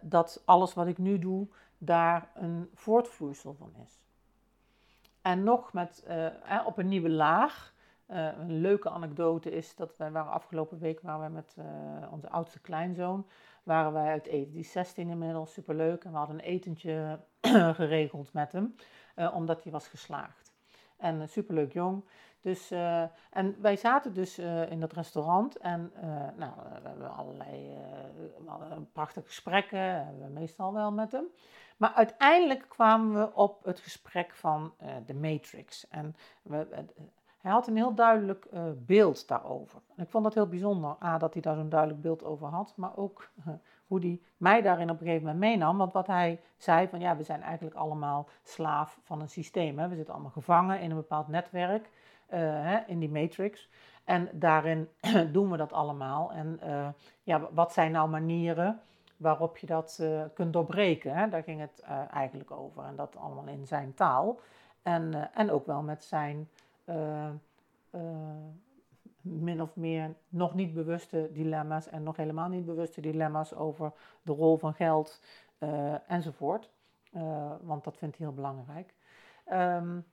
[0.00, 4.00] dat alles wat ik nu doe, daar een voortvloeisel van is.
[5.22, 6.06] En nog met,
[6.64, 7.74] op een nieuwe laag
[8.10, 12.28] uh, een leuke anekdote is dat wij waren afgelopen week waren wij met uh, onze
[12.28, 13.26] oudste kleinzoon
[13.62, 14.52] waren wij uit eten.
[14.52, 16.04] Die is 16 inmiddels, superleuk.
[16.04, 17.18] En we hadden een etentje
[17.80, 18.74] geregeld met hem,
[19.16, 20.52] uh, omdat hij was geslaagd.
[20.96, 22.04] En superleuk jong.
[22.40, 22.70] Dus,
[23.30, 25.92] en wij zaten dus in dat restaurant en
[26.36, 27.76] nou, we hebben allerlei
[28.92, 31.24] prachtige gesprekken, we meestal wel met hem.
[31.76, 34.74] Maar uiteindelijk kwamen we op het gesprek van
[35.06, 35.88] de Matrix.
[35.88, 36.84] En we,
[37.48, 39.80] hij had een heel duidelijk uh, beeld daarover.
[39.96, 42.72] En ik vond dat heel bijzonder, A, dat hij daar zo'n duidelijk beeld over had,
[42.76, 43.54] maar ook uh,
[43.88, 45.78] hoe hij mij daarin op een gegeven moment meenam.
[45.78, 49.78] Want wat hij zei van ja, we zijn eigenlijk allemaal slaaf van een systeem.
[49.78, 49.88] Hè?
[49.88, 53.68] We zitten allemaal gevangen in een bepaald netwerk, uh, hè, in die matrix.
[54.04, 54.88] En daarin
[55.32, 56.32] doen we dat allemaal.
[56.32, 56.60] En
[57.22, 58.80] ja, wat zijn nou manieren
[59.16, 60.02] waarop je dat
[60.34, 61.14] kunt doorbreken?
[61.14, 61.28] Hè?
[61.28, 61.82] Daar ging het
[62.12, 62.84] eigenlijk over.
[62.84, 64.40] En dat allemaal in zijn taal.
[64.82, 66.48] En, en ook wel met zijn
[66.88, 67.30] uh,
[69.20, 74.32] min of meer nog niet bewuste dilemma's en nog helemaal niet bewuste dilemma's over de
[74.32, 75.22] rol van geld
[75.58, 76.70] uh, enzovoort.
[77.60, 78.94] want dat vindt hij heel belangrijk.
[79.52, 80.04] Um,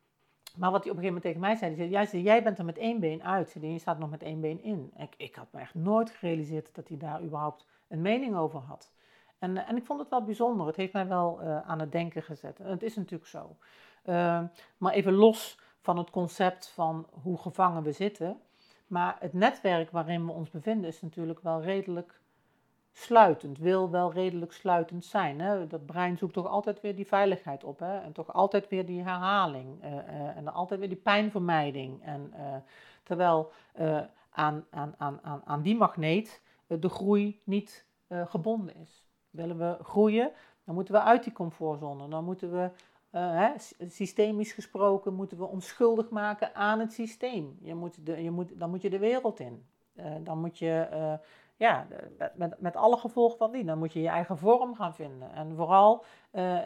[0.57, 2.65] maar wat hij op een gegeven moment tegen mij zei, hij zei, jij bent er
[2.65, 4.91] met één been uit, en je staat nog met één been in.
[4.97, 8.93] Ik, ik had me echt nooit gerealiseerd dat hij daar überhaupt een mening over had.
[9.39, 12.57] En, en ik vond het wel bijzonder, het heeft mij wel aan het denken gezet.
[12.57, 13.55] Het is natuurlijk zo.
[14.05, 14.41] Uh,
[14.77, 18.39] maar even los van het concept van hoe gevangen we zitten.
[18.87, 22.19] Maar het netwerk waarin we ons bevinden is natuurlijk wel redelijk
[22.91, 25.39] sluitend, wil wel redelijk sluitend zijn.
[25.39, 25.67] Hè?
[25.67, 27.99] Dat brein zoekt toch altijd weer die veiligheid op hè?
[27.99, 32.03] en toch altijd weer die herhaling uh, uh, en altijd weer die pijnvermijding.
[32.03, 32.55] En, uh,
[33.03, 33.51] terwijl
[34.29, 39.05] aan, aan, aan, aan die magneet de groei niet gebonden is.
[39.29, 40.31] Willen we groeien,
[40.63, 42.69] dan moeten we uit die comfortzone, dan moeten we
[43.19, 43.51] hè,
[43.88, 47.58] systemisch gesproken moeten we ons schuldig maken aan het systeem.
[47.62, 49.65] Je moet de, je moet, dan moet je de wereld in.
[49.93, 51.13] Uh, dan moet je, uh,
[51.56, 51.88] ja,
[52.36, 55.32] met, met alle gevolgen van die, dan moet je je eigen vorm gaan vinden.
[55.32, 56.06] En vooral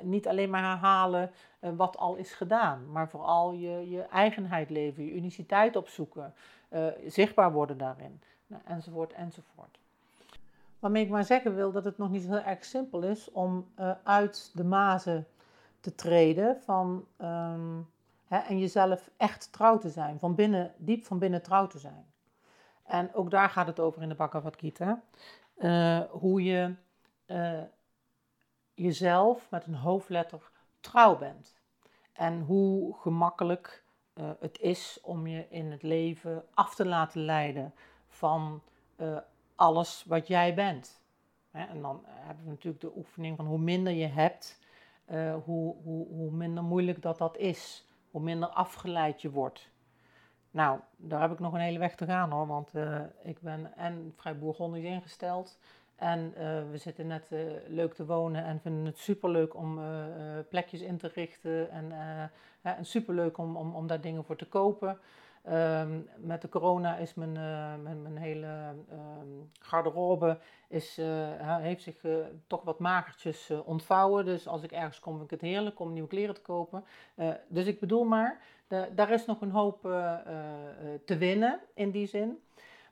[0.02, 5.14] niet alleen maar herhalen wat al is gedaan, maar vooral je, je eigenheid leven, je
[5.14, 6.34] uniciteit opzoeken,
[7.08, 9.80] zichtbaar worden daarin, nou, enzovoort, enzovoort.
[10.80, 13.68] Waarmee ik maar zeggen wil dat het nog niet heel erg simpel is om
[14.04, 15.28] uit de mazen
[15.80, 17.90] te treden van, um,
[18.28, 22.06] hè, en jezelf echt trouw te zijn, van binnen, diep van binnen trouw te zijn.
[22.84, 25.02] En ook daar gaat het over in de Bhagavad Gita.
[25.58, 26.76] Uh, hoe je
[27.28, 27.62] uh,
[28.74, 31.58] jezelf met een hoofdletter trouw bent.
[32.14, 37.74] En hoe gemakkelijk uh, het is om je in het leven af te laten leiden
[38.08, 38.62] van
[39.56, 41.02] alles wat jij bent.
[41.52, 44.60] Hè, en dan hebben we natuurlijk de oefening van hoe minder je hebt,
[45.12, 47.88] uh, hoe, hoe, hoe minder moeilijk dat dat is.
[48.12, 49.70] Hoe minder afgeleid je wordt.
[50.52, 53.78] Nou, daar heb ik nog een hele weg te gaan hoor, want uh, ik ben
[53.78, 55.60] en vrij bourgondisch ingesteld.
[55.96, 57.30] En uh, we zitten net
[57.68, 59.80] leuk te wonen en vinden het superleuk om
[60.50, 61.72] plekjes in te richten.
[61.72, 61.92] En,
[62.62, 65.00] en superleuk om, om, om daar dingen voor te kopen.
[65.52, 68.48] Um, met de corona is mijn, uh, mijn, mijn, hele
[68.92, 71.08] um, garderobe is, uh,
[71.58, 72.16] heeft zich uh,
[72.48, 74.26] toch wat magertjes ontvouwen.
[74.26, 76.84] Dus als ik ergens kom, vind ik het heerlijk om nieuwe kleren te kopen.
[77.48, 78.42] dus ik bedoel maar,
[78.92, 79.82] daar is nog een hoop
[81.06, 82.40] te winnen in die zin.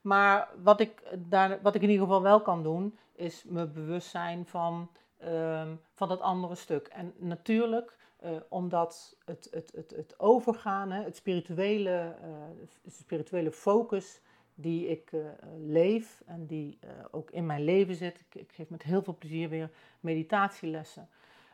[0.01, 4.09] Maar wat ik, daar, wat ik in ieder geval wel kan doen, is me bewust
[4.09, 4.89] zijn van,
[5.23, 6.87] um, van dat andere stuk.
[6.87, 14.21] En natuurlijk uh, omdat het, het, het, het overgaan, hè, het spirituele, uh, spirituele focus
[14.55, 15.25] die ik uh,
[15.57, 16.79] leef en die
[17.11, 18.19] ook in mijn leven zit.
[18.19, 21.09] Ik, ik, geef met heel veel plezier weer meditatielessen.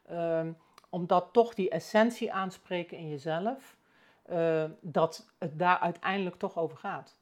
[0.06, 0.52] Ehm,
[0.90, 3.78] omdat toch die essentie aanspreken in jezelf,
[4.82, 7.18] dat het daar uiteindelijk toch over gaat.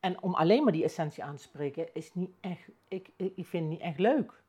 [0.00, 3.62] En om alleen maar die essentie aan te spreken, is niet echt, ik, ik vind
[3.62, 4.42] het niet echt leuk.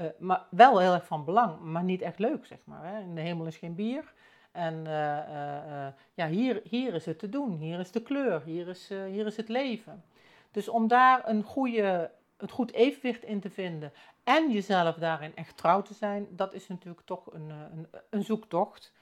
[0.00, 2.84] Uh, maar wel heel erg van belang, maar niet echt leuk, zeg maar.
[2.84, 3.00] Hè.
[3.00, 4.12] In de hemel is geen bier.
[4.52, 8.68] En uh, uh, ja, hier, hier is het te doen, hier is de kleur, hier
[8.68, 10.04] is, hier is het leven.
[10.50, 13.92] Dus om daar een goede, het goed evenwicht in te vinden
[14.24, 18.92] en jezelf daarin echt trouw te zijn, dat is natuurlijk toch een, een, een zoektocht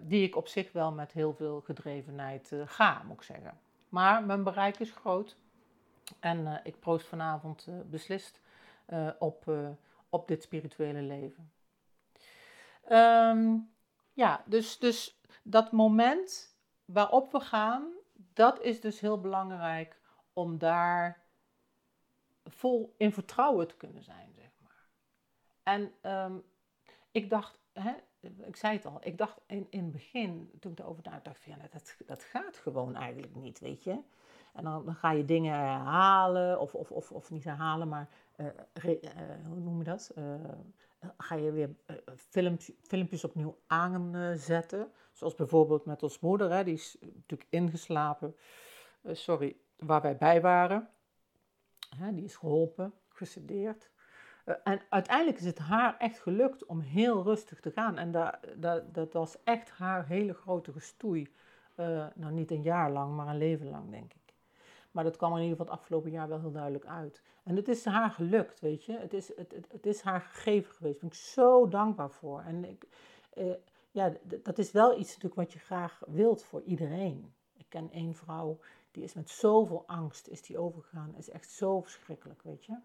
[0.00, 3.58] die ik op zich wel met heel veel gedrevenheid ga, moet ik zeggen.
[3.88, 5.36] Maar mijn bereik is groot
[6.20, 8.40] en ik proost vanavond beslist
[9.18, 9.44] op
[10.08, 11.52] op dit spirituele leven.
[12.90, 13.72] Um,
[14.12, 20.00] ja, dus, dus dat moment waarop we gaan, dat is dus heel belangrijk
[20.32, 21.22] om daar
[22.44, 24.88] vol in vertrouwen te kunnen zijn, zeg maar.
[25.62, 26.44] En um,
[27.10, 27.92] ik dacht, hè,
[28.46, 31.44] ik zei het al, ik dacht in, in het begin, toen ik erover nadacht, dacht
[31.44, 33.98] ja, dat, dat gaat gewoon eigenlijk niet, weet je.
[34.52, 38.46] En dan, dan ga je dingen herhalen, of, of, of, of niet herhalen, maar uh,
[39.46, 40.12] hoe noem je dat?
[40.18, 40.34] Uh,
[41.16, 41.74] ga je weer
[42.14, 44.90] filmpjes, filmpjes opnieuw aanzetten.
[45.12, 48.36] Zoals bijvoorbeeld met ons moeder, hè, die is natuurlijk ingeslapen.
[49.12, 50.88] sorry, waar wij bij waren.
[51.96, 53.90] Hè, die is geholpen, gesedeerd.
[54.64, 57.98] en uiteindelijk is het haar echt gelukt om heel rustig te gaan.
[57.98, 61.32] En dat, dat, dat was echt haar hele grote gestoei
[62.14, 64.17] nou, niet een jaar lang, maar een leven lang, denk ik.
[64.98, 67.22] Maar dat kwam in ieder geval het afgelopen jaar wel heel duidelijk uit.
[67.44, 68.92] En het is haar gelukt, weet je.
[68.92, 71.00] Het is, het, het, is haar gegeven geweest.
[71.00, 72.40] Daar ben ik zo dankbaar voor.
[72.40, 72.88] En ik,
[73.34, 73.54] uh,
[73.90, 77.34] ja, dat is wel iets natuurlijk wat je graag wilt voor iedereen.
[77.56, 78.58] Ik ken één vrouw,
[78.90, 81.14] die is met zoveel angst is die overgegaan.
[81.16, 82.76] Is echt zo verschrikkelijk, weet je.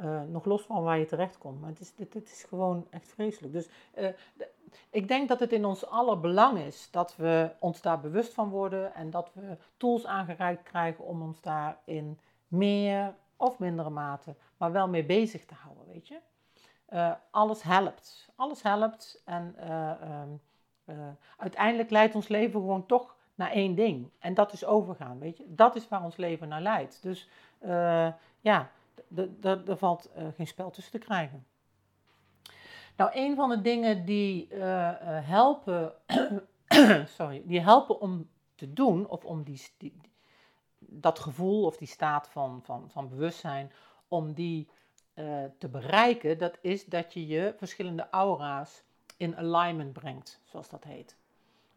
[0.00, 1.60] Uh, nog los van waar je terecht komt.
[1.60, 3.52] Maar het is, dit, is gewoon echt vreselijk.
[3.52, 4.48] Dus de,
[4.90, 8.48] ik denk dat het in ons aller belang is dat we ons daar bewust van
[8.48, 14.34] worden en dat we tools aangereikt krijgen om ons daar in meer of mindere mate,
[14.56, 16.18] maar wel mee bezig te houden, weet je.
[16.92, 18.28] Uh, alles helpt.
[18.36, 19.56] Alles helpt en
[20.84, 20.94] uh,
[21.36, 24.10] uiteindelijk leidt ons leven gewoon toch naar één ding.
[24.18, 25.44] En dat is overgaan, weet je.
[25.54, 27.02] Dat is waar ons leven naar leidt.
[27.02, 27.28] Dus
[28.40, 28.70] ja,
[29.42, 31.46] er valt geen spel tussen te krijgen.
[32.96, 35.92] Nou, een van de dingen die uh, helpen,
[37.16, 40.00] sorry, die helpen om te doen, of om die, die,
[40.78, 43.72] dat gevoel of die staat van, van, van bewustzijn,
[44.08, 44.68] om die
[45.58, 48.82] te bereiken, dat is dat je je verschillende aura's
[49.16, 51.16] in alignment brengt, zoals dat heet.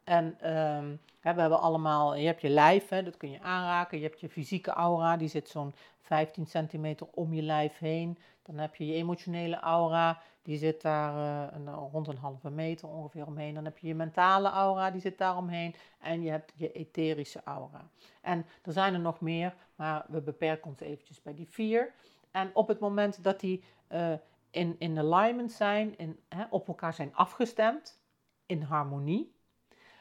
[0.07, 3.97] En um, we hebben allemaal, je hebt je lijf, hè, dat kun je aanraken.
[3.97, 8.17] Je hebt je fysieke aura, die zit zo'n 15 centimeter om je lijf heen.
[8.43, 12.87] Dan heb je je emotionele aura, die zit daar uh, een, rond een halve meter
[12.87, 13.53] ongeveer omheen.
[13.53, 15.75] Dan heb je je mentale aura, die zit daar omheen.
[15.99, 17.89] En je hebt je etherische aura.
[18.21, 21.93] En er zijn er nog meer, maar we beperken ons eventjes bij die vier.
[22.31, 24.13] En op het moment dat die uh,
[24.49, 27.99] in, in alignment zijn, in, hè, op elkaar zijn afgestemd,
[28.45, 29.35] in harmonie,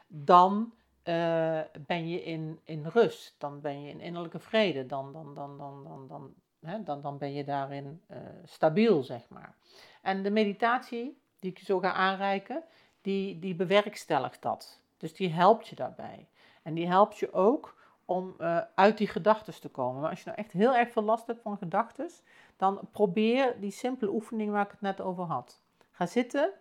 [0.07, 5.33] dan uh, ben je in, in rust, dan ben je in innerlijke vrede, dan, dan,
[5.33, 9.55] dan, dan, dan, dan, hè, dan, dan ben je daarin uh, stabiel, zeg maar.
[10.01, 12.63] En de meditatie die ik zo ga aanreiken,
[13.01, 14.81] die, die bewerkstelligt dat.
[14.97, 16.27] Dus die helpt je daarbij.
[16.61, 20.01] En die helpt je ook om uh, uit die gedachten te komen.
[20.01, 22.09] Maar als je nou echt heel erg veel last hebt van gedachten,
[22.57, 25.61] dan probeer die simpele oefening waar ik het net over had.
[25.91, 26.53] Ga zitten,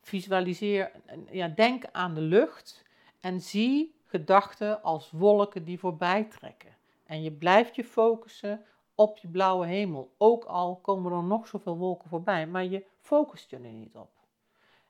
[0.00, 0.90] visualiseer,
[1.30, 2.84] ja, denk aan de lucht
[3.20, 6.76] en zie gedachten als wolken die voorbij trekken.
[7.06, 10.14] En je blijft je focussen op je blauwe hemel.
[10.18, 14.10] Ook al komen er nog zoveel wolken voorbij, maar je focust je er niet op.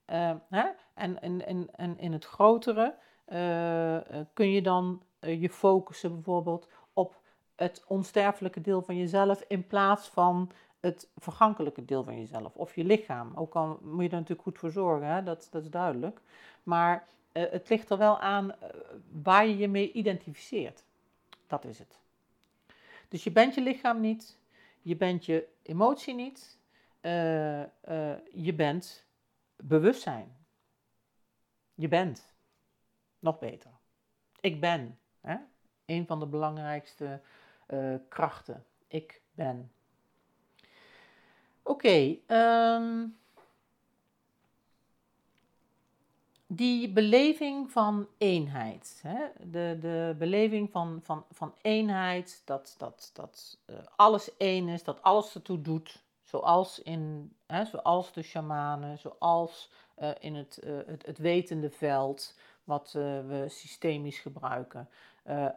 [0.06, 0.64] Uh, hè?
[0.94, 1.20] En,
[1.98, 2.94] in het grotere
[3.28, 7.20] uh, kun je dan je focussen bijvoorbeeld op
[7.56, 12.84] het onsterfelijke deel van jezelf in plaats van het vergankelijke deel van jezelf of je
[12.84, 13.32] lichaam.
[13.34, 15.22] Ook al moet je er natuurlijk goed voor zorgen, hè?
[15.22, 16.20] Dat, dat is duidelijk.
[16.62, 18.68] Maar uh, het ligt er wel aan uh,
[19.22, 20.84] waar je je mee identificeert.
[21.46, 21.98] Dat is het.
[23.08, 24.38] Dus je bent je lichaam niet,
[24.82, 26.58] je bent je emotie niet,
[27.00, 27.62] uh,
[28.32, 29.04] je bent
[29.56, 30.36] bewustzijn.
[31.74, 32.34] Je bent.
[33.18, 33.70] Nog beter.
[34.40, 34.98] Ik ben.
[35.20, 35.36] Hè?
[35.84, 37.20] Een van de belangrijkste
[38.08, 38.64] krachten.
[38.86, 39.72] Ik ben.
[41.62, 43.06] Oké, ehm,
[46.52, 49.00] die beleving van eenheid.
[49.02, 49.26] Hè?
[49.50, 55.02] De, de beleving van, van, van eenheid, dat, dat, dat uh, alles één is, dat
[55.02, 56.02] alles ertoe doet.
[56.22, 59.70] Zoals, in, hè, zoals de shamanen, zoals
[60.02, 64.88] uh, in het, uh, het, het wetende veld, wat we systemisch gebruiken.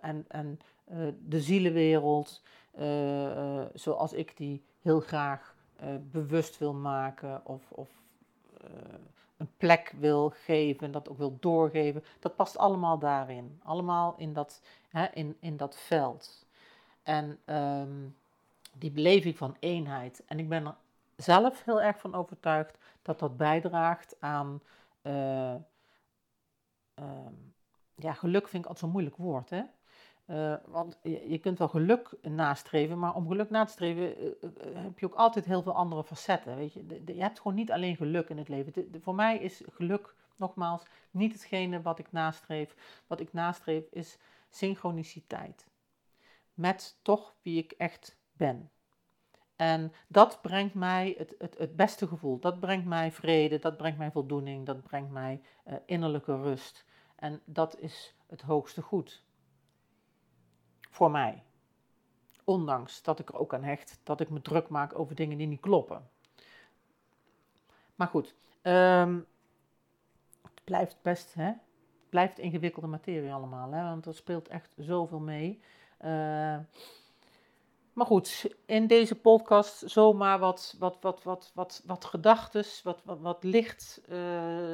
[0.01, 0.59] en en
[1.19, 2.41] de zielenwereld,
[3.73, 5.52] zoals ik die heel graag
[6.11, 7.89] bewust wil maken of, of
[9.37, 12.03] een plek wil geven, dat ook wil doorgeven.
[12.19, 13.59] Dat past allemaal daarin.
[13.63, 16.45] Allemaal in dat, hè, in, in dat veld.
[17.03, 18.15] En um,
[18.73, 20.23] die beleving van eenheid.
[20.25, 20.75] En ik ben er
[21.15, 24.61] zelf heel erg van overtuigd dat dat bijdraagt aan.
[25.01, 25.53] Uh,
[26.95, 27.53] um,
[27.95, 29.49] ja, geluk vind ik altijd zo'n moeilijk woord.
[29.49, 29.63] Hè?
[30.33, 34.49] Uh, want je, kunt wel geluk nastreven, maar om geluk na te streven uh, uh,
[34.73, 36.55] heb je ook altijd heel veel andere facetten.
[36.55, 37.01] Weet je?
[37.05, 38.73] Je hebt gewoon niet alleen geluk in het leven.
[39.01, 43.01] Voor mij is geluk, nogmaals, niet hetgene wat ik nastreef.
[43.07, 44.17] Wat ik nastreef is
[44.49, 45.67] synchroniciteit.
[46.53, 48.69] Met toch wie ik echt ben.
[49.55, 52.39] En dat brengt mij het, het beste gevoel.
[52.39, 55.41] Dat brengt mij vrede, dat brengt mij voldoening, dat brengt mij
[55.85, 56.85] innerlijke rust.
[57.15, 59.22] En dat is het hoogste goed
[60.93, 61.43] voor mij.
[62.43, 65.47] Ondanks dat ik er ook aan hecht dat ik me druk maak over dingen die
[65.47, 66.09] niet kloppen.
[67.95, 69.25] Maar goed, um,
[70.41, 71.45] het blijft best, hè?
[71.45, 73.83] Het blijft ingewikkelde materie allemaal, hè?
[73.83, 75.61] want er speelt echt zoveel mee.
[76.01, 76.57] Uh,
[77.93, 83.19] maar goed, in deze podcast zomaar wat, wat, wat, wat, wat, wat gedachten, wat, wat,
[83.19, 84.17] wat licht uh,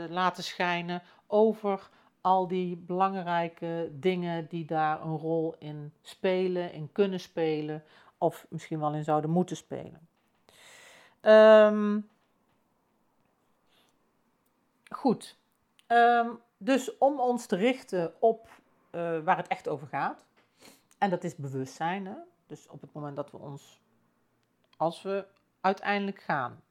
[0.09, 1.89] laten schijnen over
[2.21, 7.83] al die belangrijke dingen die daar een rol in spelen, in kunnen spelen,
[8.17, 10.07] of misschien wel in zouden moeten spelen.
[11.21, 12.09] Um,
[14.91, 15.37] goed.
[15.87, 18.47] Um, dus om ons te richten op
[18.91, 20.25] uh, waar het echt over gaat,
[20.97, 22.05] en dat is bewustzijn.
[22.05, 22.15] Hè?
[22.45, 23.81] Dus op het moment dat we ons,
[24.77, 25.25] als we
[25.61, 26.61] uiteindelijk gaan,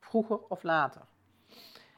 [0.00, 1.02] vroeger of later,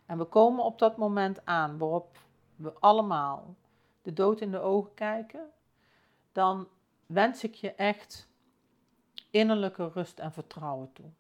[0.07, 2.17] en we komen op dat moment aan waarop
[2.59, 3.57] we allemaal
[4.03, 5.51] de dood in de ogen kijken,
[6.33, 6.69] dan
[7.07, 8.29] wens ik je echt
[9.31, 11.11] innerlijke rust en vertrouwen toe.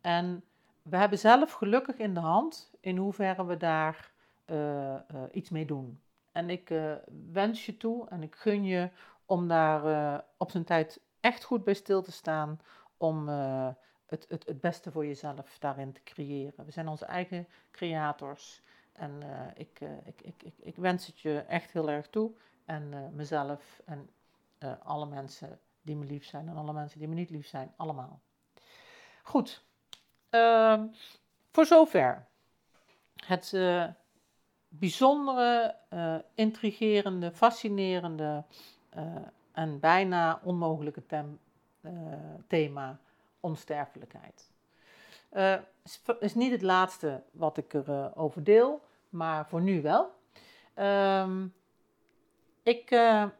[0.00, 0.44] En
[0.82, 4.10] we hebben zelf gelukkig in de hand in hoeverre we daar
[4.46, 4.98] uh, uh,
[5.32, 6.00] iets mee doen.
[6.32, 6.92] En ik uh,
[7.32, 8.90] wens je toe en ik gun je
[9.26, 12.60] om daar op zijn tijd echt goed bij stil te staan.
[12.96, 13.28] Om
[14.06, 16.64] het, het, het beste voor jezelf daarin te creëren.
[16.64, 18.62] We zijn onze eigen creators.
[18.98, 19.22] En
[19.54, 22.32] ik, ik, ik, ik, ik wens het je echt heel erg toe.
[22.64, 24.10] En mezelf en
[24.82, 28.20] alle mensen die me lief zijn en alle mensen die me niet lief zijn, allemaal.
[29.22, 29.64] Goed,
[30.30, 30.82] uh,
[31.50, 32.26] voor zover.
[33.26, 33.54] Het
[34.68, 35.76] bijzondere,
[36.34, 38.44] intrigerende, fascinerende
[39.52, 41.02] en bijna onmogelijke
[42.46, 42.98] thema
[43.40, 44.50] onsterfelijkheid.
[45.84, 50.10] Is, is, niet het laatste wat ik erover over deel, maar voor nu wel.
[50.74, 51.46] Ehm,
[52.62, 52.88] ik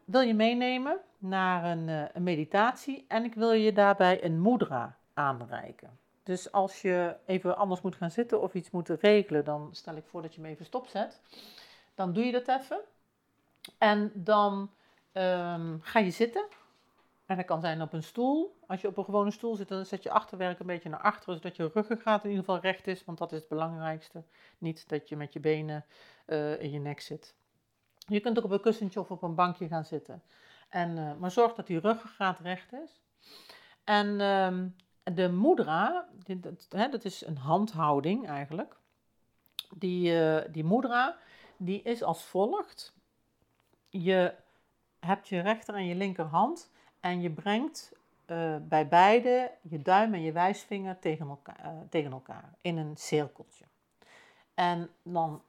[0.05, 5.99] wil je meenemen naar een, een meditatie en ik wil je daarbij een mudra aanreiken.
[6.29, 10.05] Dus als je even anders moet gaan zitten of iets moet regelen, dan stel ik
[10.07, 11.21] voor dat je hem even stopzet.
[11.95, 12.81] Dan doe je dat even.
[13.79, 14.71] En dan
[15.13, 16.45] um, ga je zitten.
[17.29, 18.59] En dat kan zijn op een stoel.
[18.67, 21.35] Als je op een gewone stoel zit, dan zet je achterwerk een beetje naar achteren,
[21.35, 24.25] zodat je ruggengraat in ieder geval recht is, want dat is het belangrijkste.
[24.59, 25.85] Niet dat je met je benen
[26.27, 27.35] uh, in je nek zit.
[28.07, 30.23] Je kunt ook op een kussentje of op een bankje gaan zitten.
[30.69, 33.01] En, uh, maar zorg dat die ruggengraat recht is.
[33.85, 38.77] En um, de mudra, dat, hè, dat is een handhouding eigenlijk.
[39.75, 41.19] Die, uh, die mudra,
[41.57, 42.95] die is als volgt.
[43.89, 44.35] Je
[45.01, 46.71] hebt je rechter en je linkerhand
[47.01, 47.93] en je brengt
[48.27, 52.97] uh, bij beide je duim en je wijsvinger tegen elkaar, uh, tegen elkaar in een
[52.97, 53.65] cirkeltje.
[54.55, 55.43] En dan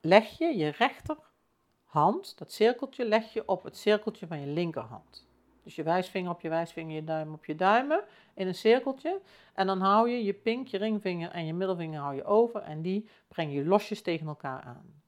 [0.00, 5.26] leg je je rechterhand, dat cirkeltje, leg je op het cirkeltje van je linkerhand.
[5.62, 8.04] Dus je wijsvinger op je wijsvinger, je duim op je duimen
[8.34, 9.20] in een cirkeltje.
[9.54, 12.82] En dan hou je je pink, je ringvinger en je middelvinger hou je over en
[12.82, 15.02] die breng je losjes tegen elkaar aan.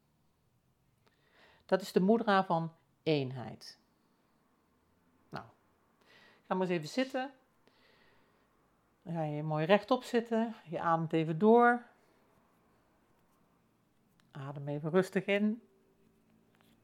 [1.66, 3.79] Dat is de mudra van eenheid.
[6.50, 7.32] Ga maar eens even zitten.
[9.02, 10.54] Dan ga je mooi rechtop zitten.
[10.64, 11.86] Je ademt even door.
[14.30, 15.62] Adem even rustig in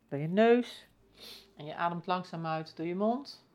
[0.09, 0.89] door je neus.
[1.57, 3.47] En je ademt langzaam uit door je mond.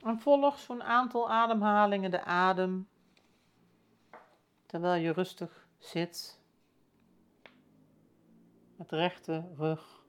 [0.00, 2.88] En volg zo'n aantal ademhalingen de adem
[4.66, 6.40] terwijl je rustig zit
[8.76, 10.05] met rechte rug.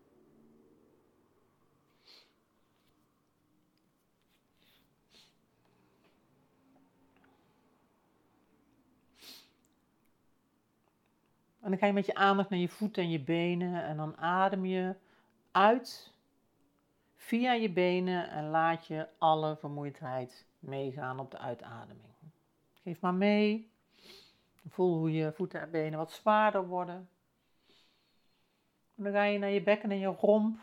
[11.68, 14.18] En dan ga je met je aandacht naar je voeten en je benen en dan
[14.18, 14.96] adem je
[15.52, 16.14] uit
[17.16, 22.14] via je benen en laat je alle vermoeidheid meegaan op de uitademing.
[22.84, 23.72] Geef maar mee.
[24.68, 27.10] Voel hoe je voeten en benen wat zwaarder worden.
[28.96, 30.60] En dan ga je naar je bekken en je romp.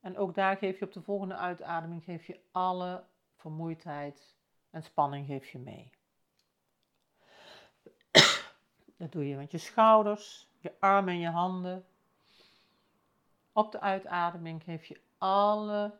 [0.00, 3.04] En ook daar geef je op de volgende uitademing geef je alle
[3.36, 4.34] vermoeidheid
[4.70, 5.90] en spanning geef je mee.
[8.96, 11.86] Dat doe je met je schouders, je armen en je handen.
[13.52, 15.98] Op de uitademing geef je alle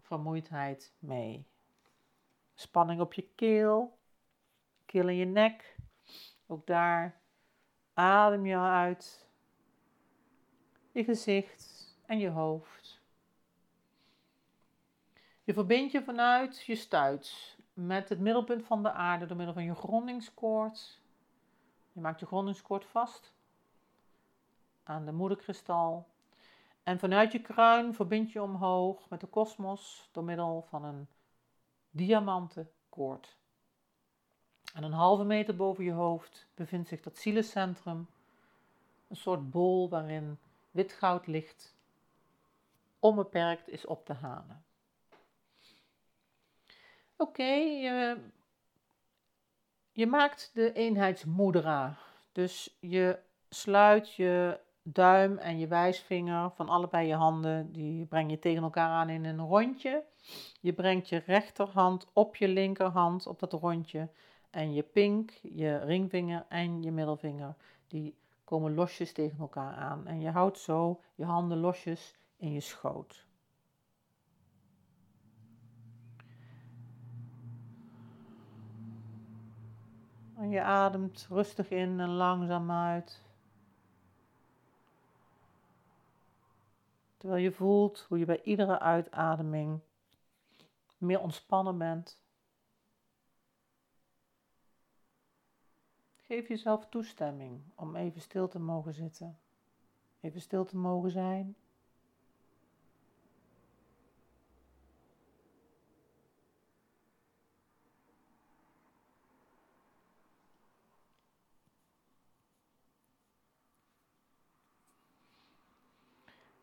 [0.00, 1.46] vermoeidheid mee.
[2.54, 3.98] Spanning op je keel,
[4.86, 5.76] keel in je nek.
[6.46, 7.20] Ook daar
[7.94, 9.28] adem je uit.
[10.92, 13.00] Je gezicht en je hoofd.
[15.44, 19.64] Je verbindt je vanuit je stuit met het middelpunt van de aarde door middel van
[19.64, 21.00] je grondingskoord.
[21.96, 23.32] Je maakt je grondingskoord vast
[24.82, 26.08] aan de moederkristal
[26.82, 31.08] en vanuit je kruin verbind je omhoog met de kosmos door middel van een
[31.90, 33.36] diamanten koord.
[34.74, 38.08] En een halve meter boven je hoofd bevindt zich dat zielecentrum,
[39.08, 40.38] een soort bol waarin
[40.70, 41.74] wit goud licht
[42.98, 44.64] onbeperkt is op te halen.
[47.16, 48.20] Oké, je,
[49.96, 51.98] je maakt de eenheidsmoedera.
[52.32, 53.18] Dus je
[53.48, 58.88] sluit je duim en je wijsvinger van allebei je handen, die breng je tegen elkaar
[58.88, 60.04] aan in een rondje.
[60.60, 64.08] Je brengt je rechterhand op je linkerhand op dat rondje.
[64.50, 67.54] En je pink, je ringvinger en je middelvinger,
[67.88, 70.06] die komen losjes tegen elkaar aan.
[70.06, 73.25] En je houdt zo je handen losjes in je schoot.
[80.36, 83.22] En je ademt rustig in en langzaam uit.
[87.16, 89.80] Terwijl je voelt hoe je bij iedere uitademing
[90.98, 92.20] meer ontspannen bent.
[96.16, 99.38] Geef jezelf toestemming om even stil te mogen zitten,
[100.20, 101.56] even stil te mogen zijn.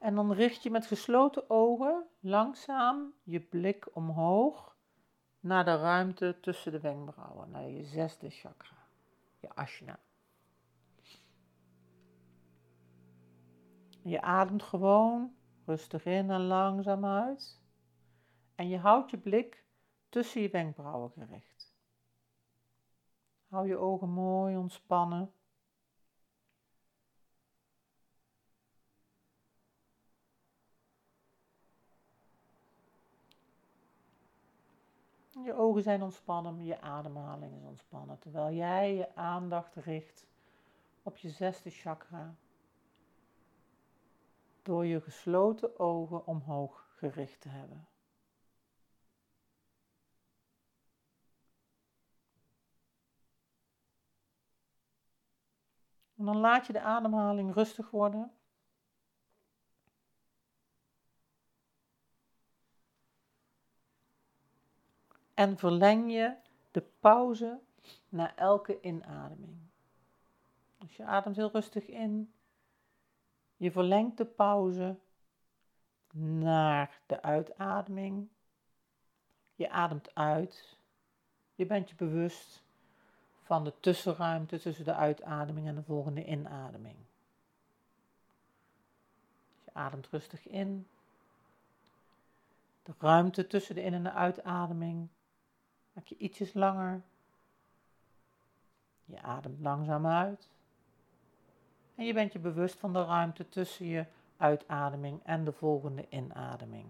[0.03, 4.75] En dan richt je met gesloten ogen langzaam je blik omhoog
[5.39, 8.77] naar de ruimte tussen de wenkbrauwen, naar je zesde chakra,
[9.39, 9.99] je ashna.
[14.01, 15.35] Je ademt gewoon
[15.65, 17.61] rustig in en langzaam uit.
[18.55, 19.65] En je houdt je blik
[20.09, 21.75] tussen je wenkbrauwen gericht.
[23.47, 25.33] Hou je ogen mooi ontspannen.
[35.43, 38.19] Je ogen zijn ontspannen, je ademhaling is ontspannen.
[38.19, 40.27] Terwijl jij je aandacht richt
[41.03, 42.35] op je zesde chakra.
[44.61, 47.87] Door je gesloten ogen omhoog gericht te hebben.
[56.17, 58.31] En dan laat je de ademhaling rustig worden.
[65.33, 66.35] En verleng je
[66.71, 67.59] de pauze
[68.09, 69.57] na elke inademing.
[70.77, 72.33] Dus je ademt heel rustig in.
[73.57, 74.97] Je verlengt de pauze
[76.13, 78.29] naar de uitademing.
[79.55, 80.77] Je ademt uit.
[81.55, 82.63] Je bent je bewust
[83.41, 86.95] van de tussenruimte tussen de uitademing en de volgende inademing.
[89.65, 90.87] Je ademt rustig in.
[92.83, 95.09] De ruimte tussen de in- en de uitademing
[95.93, 97.01] Maak je ietsjes langer.
[99.05, 100.49] Je ademt langzaam uit.
[101.95, 104.05] En je bent je bewust van de ruimte tussen je
[104.37, 106.87] uitademing en de volgende inademing.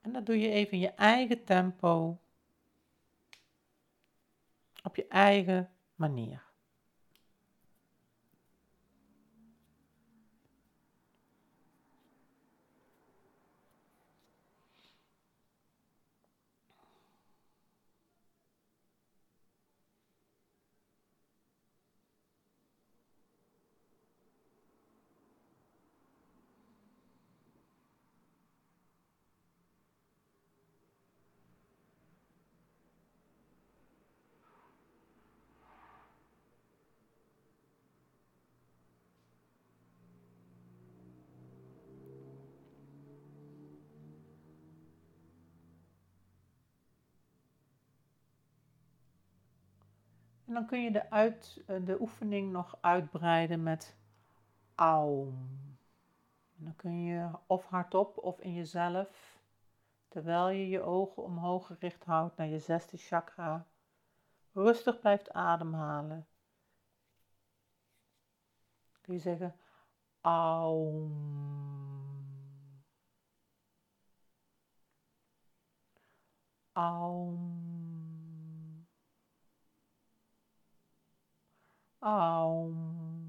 [0.00, 2.18] En dat doe je even in je eigen tempo,
[4.82, 6.49] op je eigen manier.
[50.50, 53.96] En dan kun je de, uit, eh, de oefening nog uitbreiden met
[54.74, 55.48] aum.
[56.54, 59.38] Dan kun je of hardop of in jezelf,
[60.08, 63.66] terwijl je je ogen omhoog gericht houdt naar je zesde chakra,
[64.52, 66.26] rustig blijft ademhalen.
[69.00, 69.56] Kun je zeggen
[70.20, 71.12] aum.
[76.72, 77.69] Aum.
[82.02, 83.20] Aum.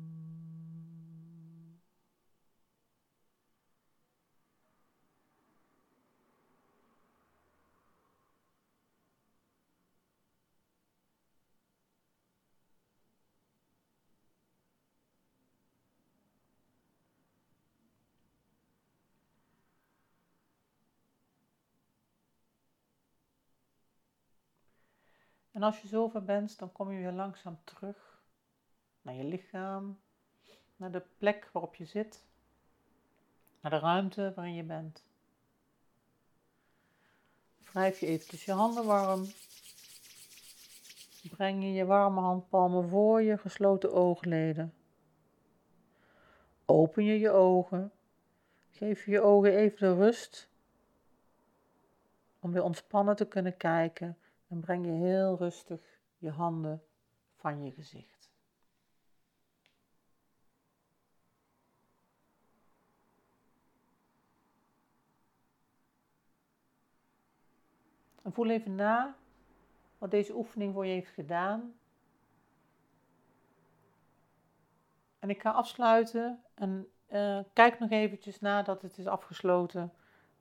[25.52, 28.11] En als je zover bent, dan kom je weer langzaam terug
[29.02, 30.00] naar je lichaam,
[30.76, 32.26] naar de plek waarop je zit,
[33.62, 35.04] naar de ruimte waarin je bent.
[37.64, 39.26] Wrijf je eventjes je handen warm.
[41.30, 44.74] breng je je warme handpalmen voor je gesloten oogleden.
[46.66, 47.92] Open je je ogen.
[48.72, 50.50] Geef je je ogen even de rust
[52.40, 54.18] om weer ontspannen te kunnen kijken.
[54.48, 55.82] En breng je heel rustig
[56.18, 56.84] je handen
[57.36, 58.11] van je gezicht.
[68.22, 69.16] En voel even na
[69.98, 71.74] wat deze oefening voor je heeft gedaan.
[75.20, 79.94] En ik ga afsluiten en uh, kijk nog eventjes nadat het is afgesloten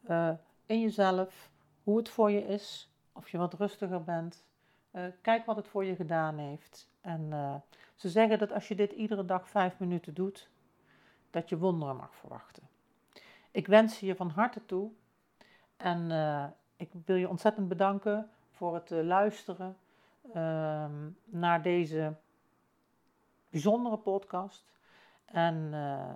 [0.09, 0.31] uh,
[0.66, 1.51] in jezelf,
[1.83, 4.45] hoe het voor je is, of je wat rustiger bent.
[4.93, 6.89] Uh, kijk wat het voor je gedaan heeft.
[7.01, 7.62] En
[7.95, 10.51] ze zeggen dat als je dit iedere dag vijf minuten doet,
[11.31, 12.62] dat je wonderen mag verwachten.
[13.51, 14.91] Ik wens je van harte toe
[15.76, 16.11] en
[16.81, 19.76] ik wil je ontzettend bedanken voor het uh, luisteren
[20.35, 20.87] uh,
[21.24, 22.14] naar deze
[23.51, 24.72] bijzondere podcast.
[25.24, 26.14] En uh,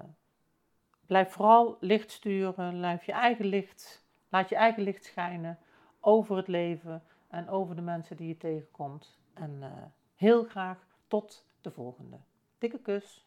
[1.06, 5.58] blijf vooral licht sturen, laat je eigen licht, laat je eigen licht schijnen
[6.00, 9.18] over het leven en over de mensen die je tegenkomt.
[9.34, 9.68] En uh,
[10.14, 12.16] heel graag tot de volgende.
[12.58, 13.26] Dikke kus.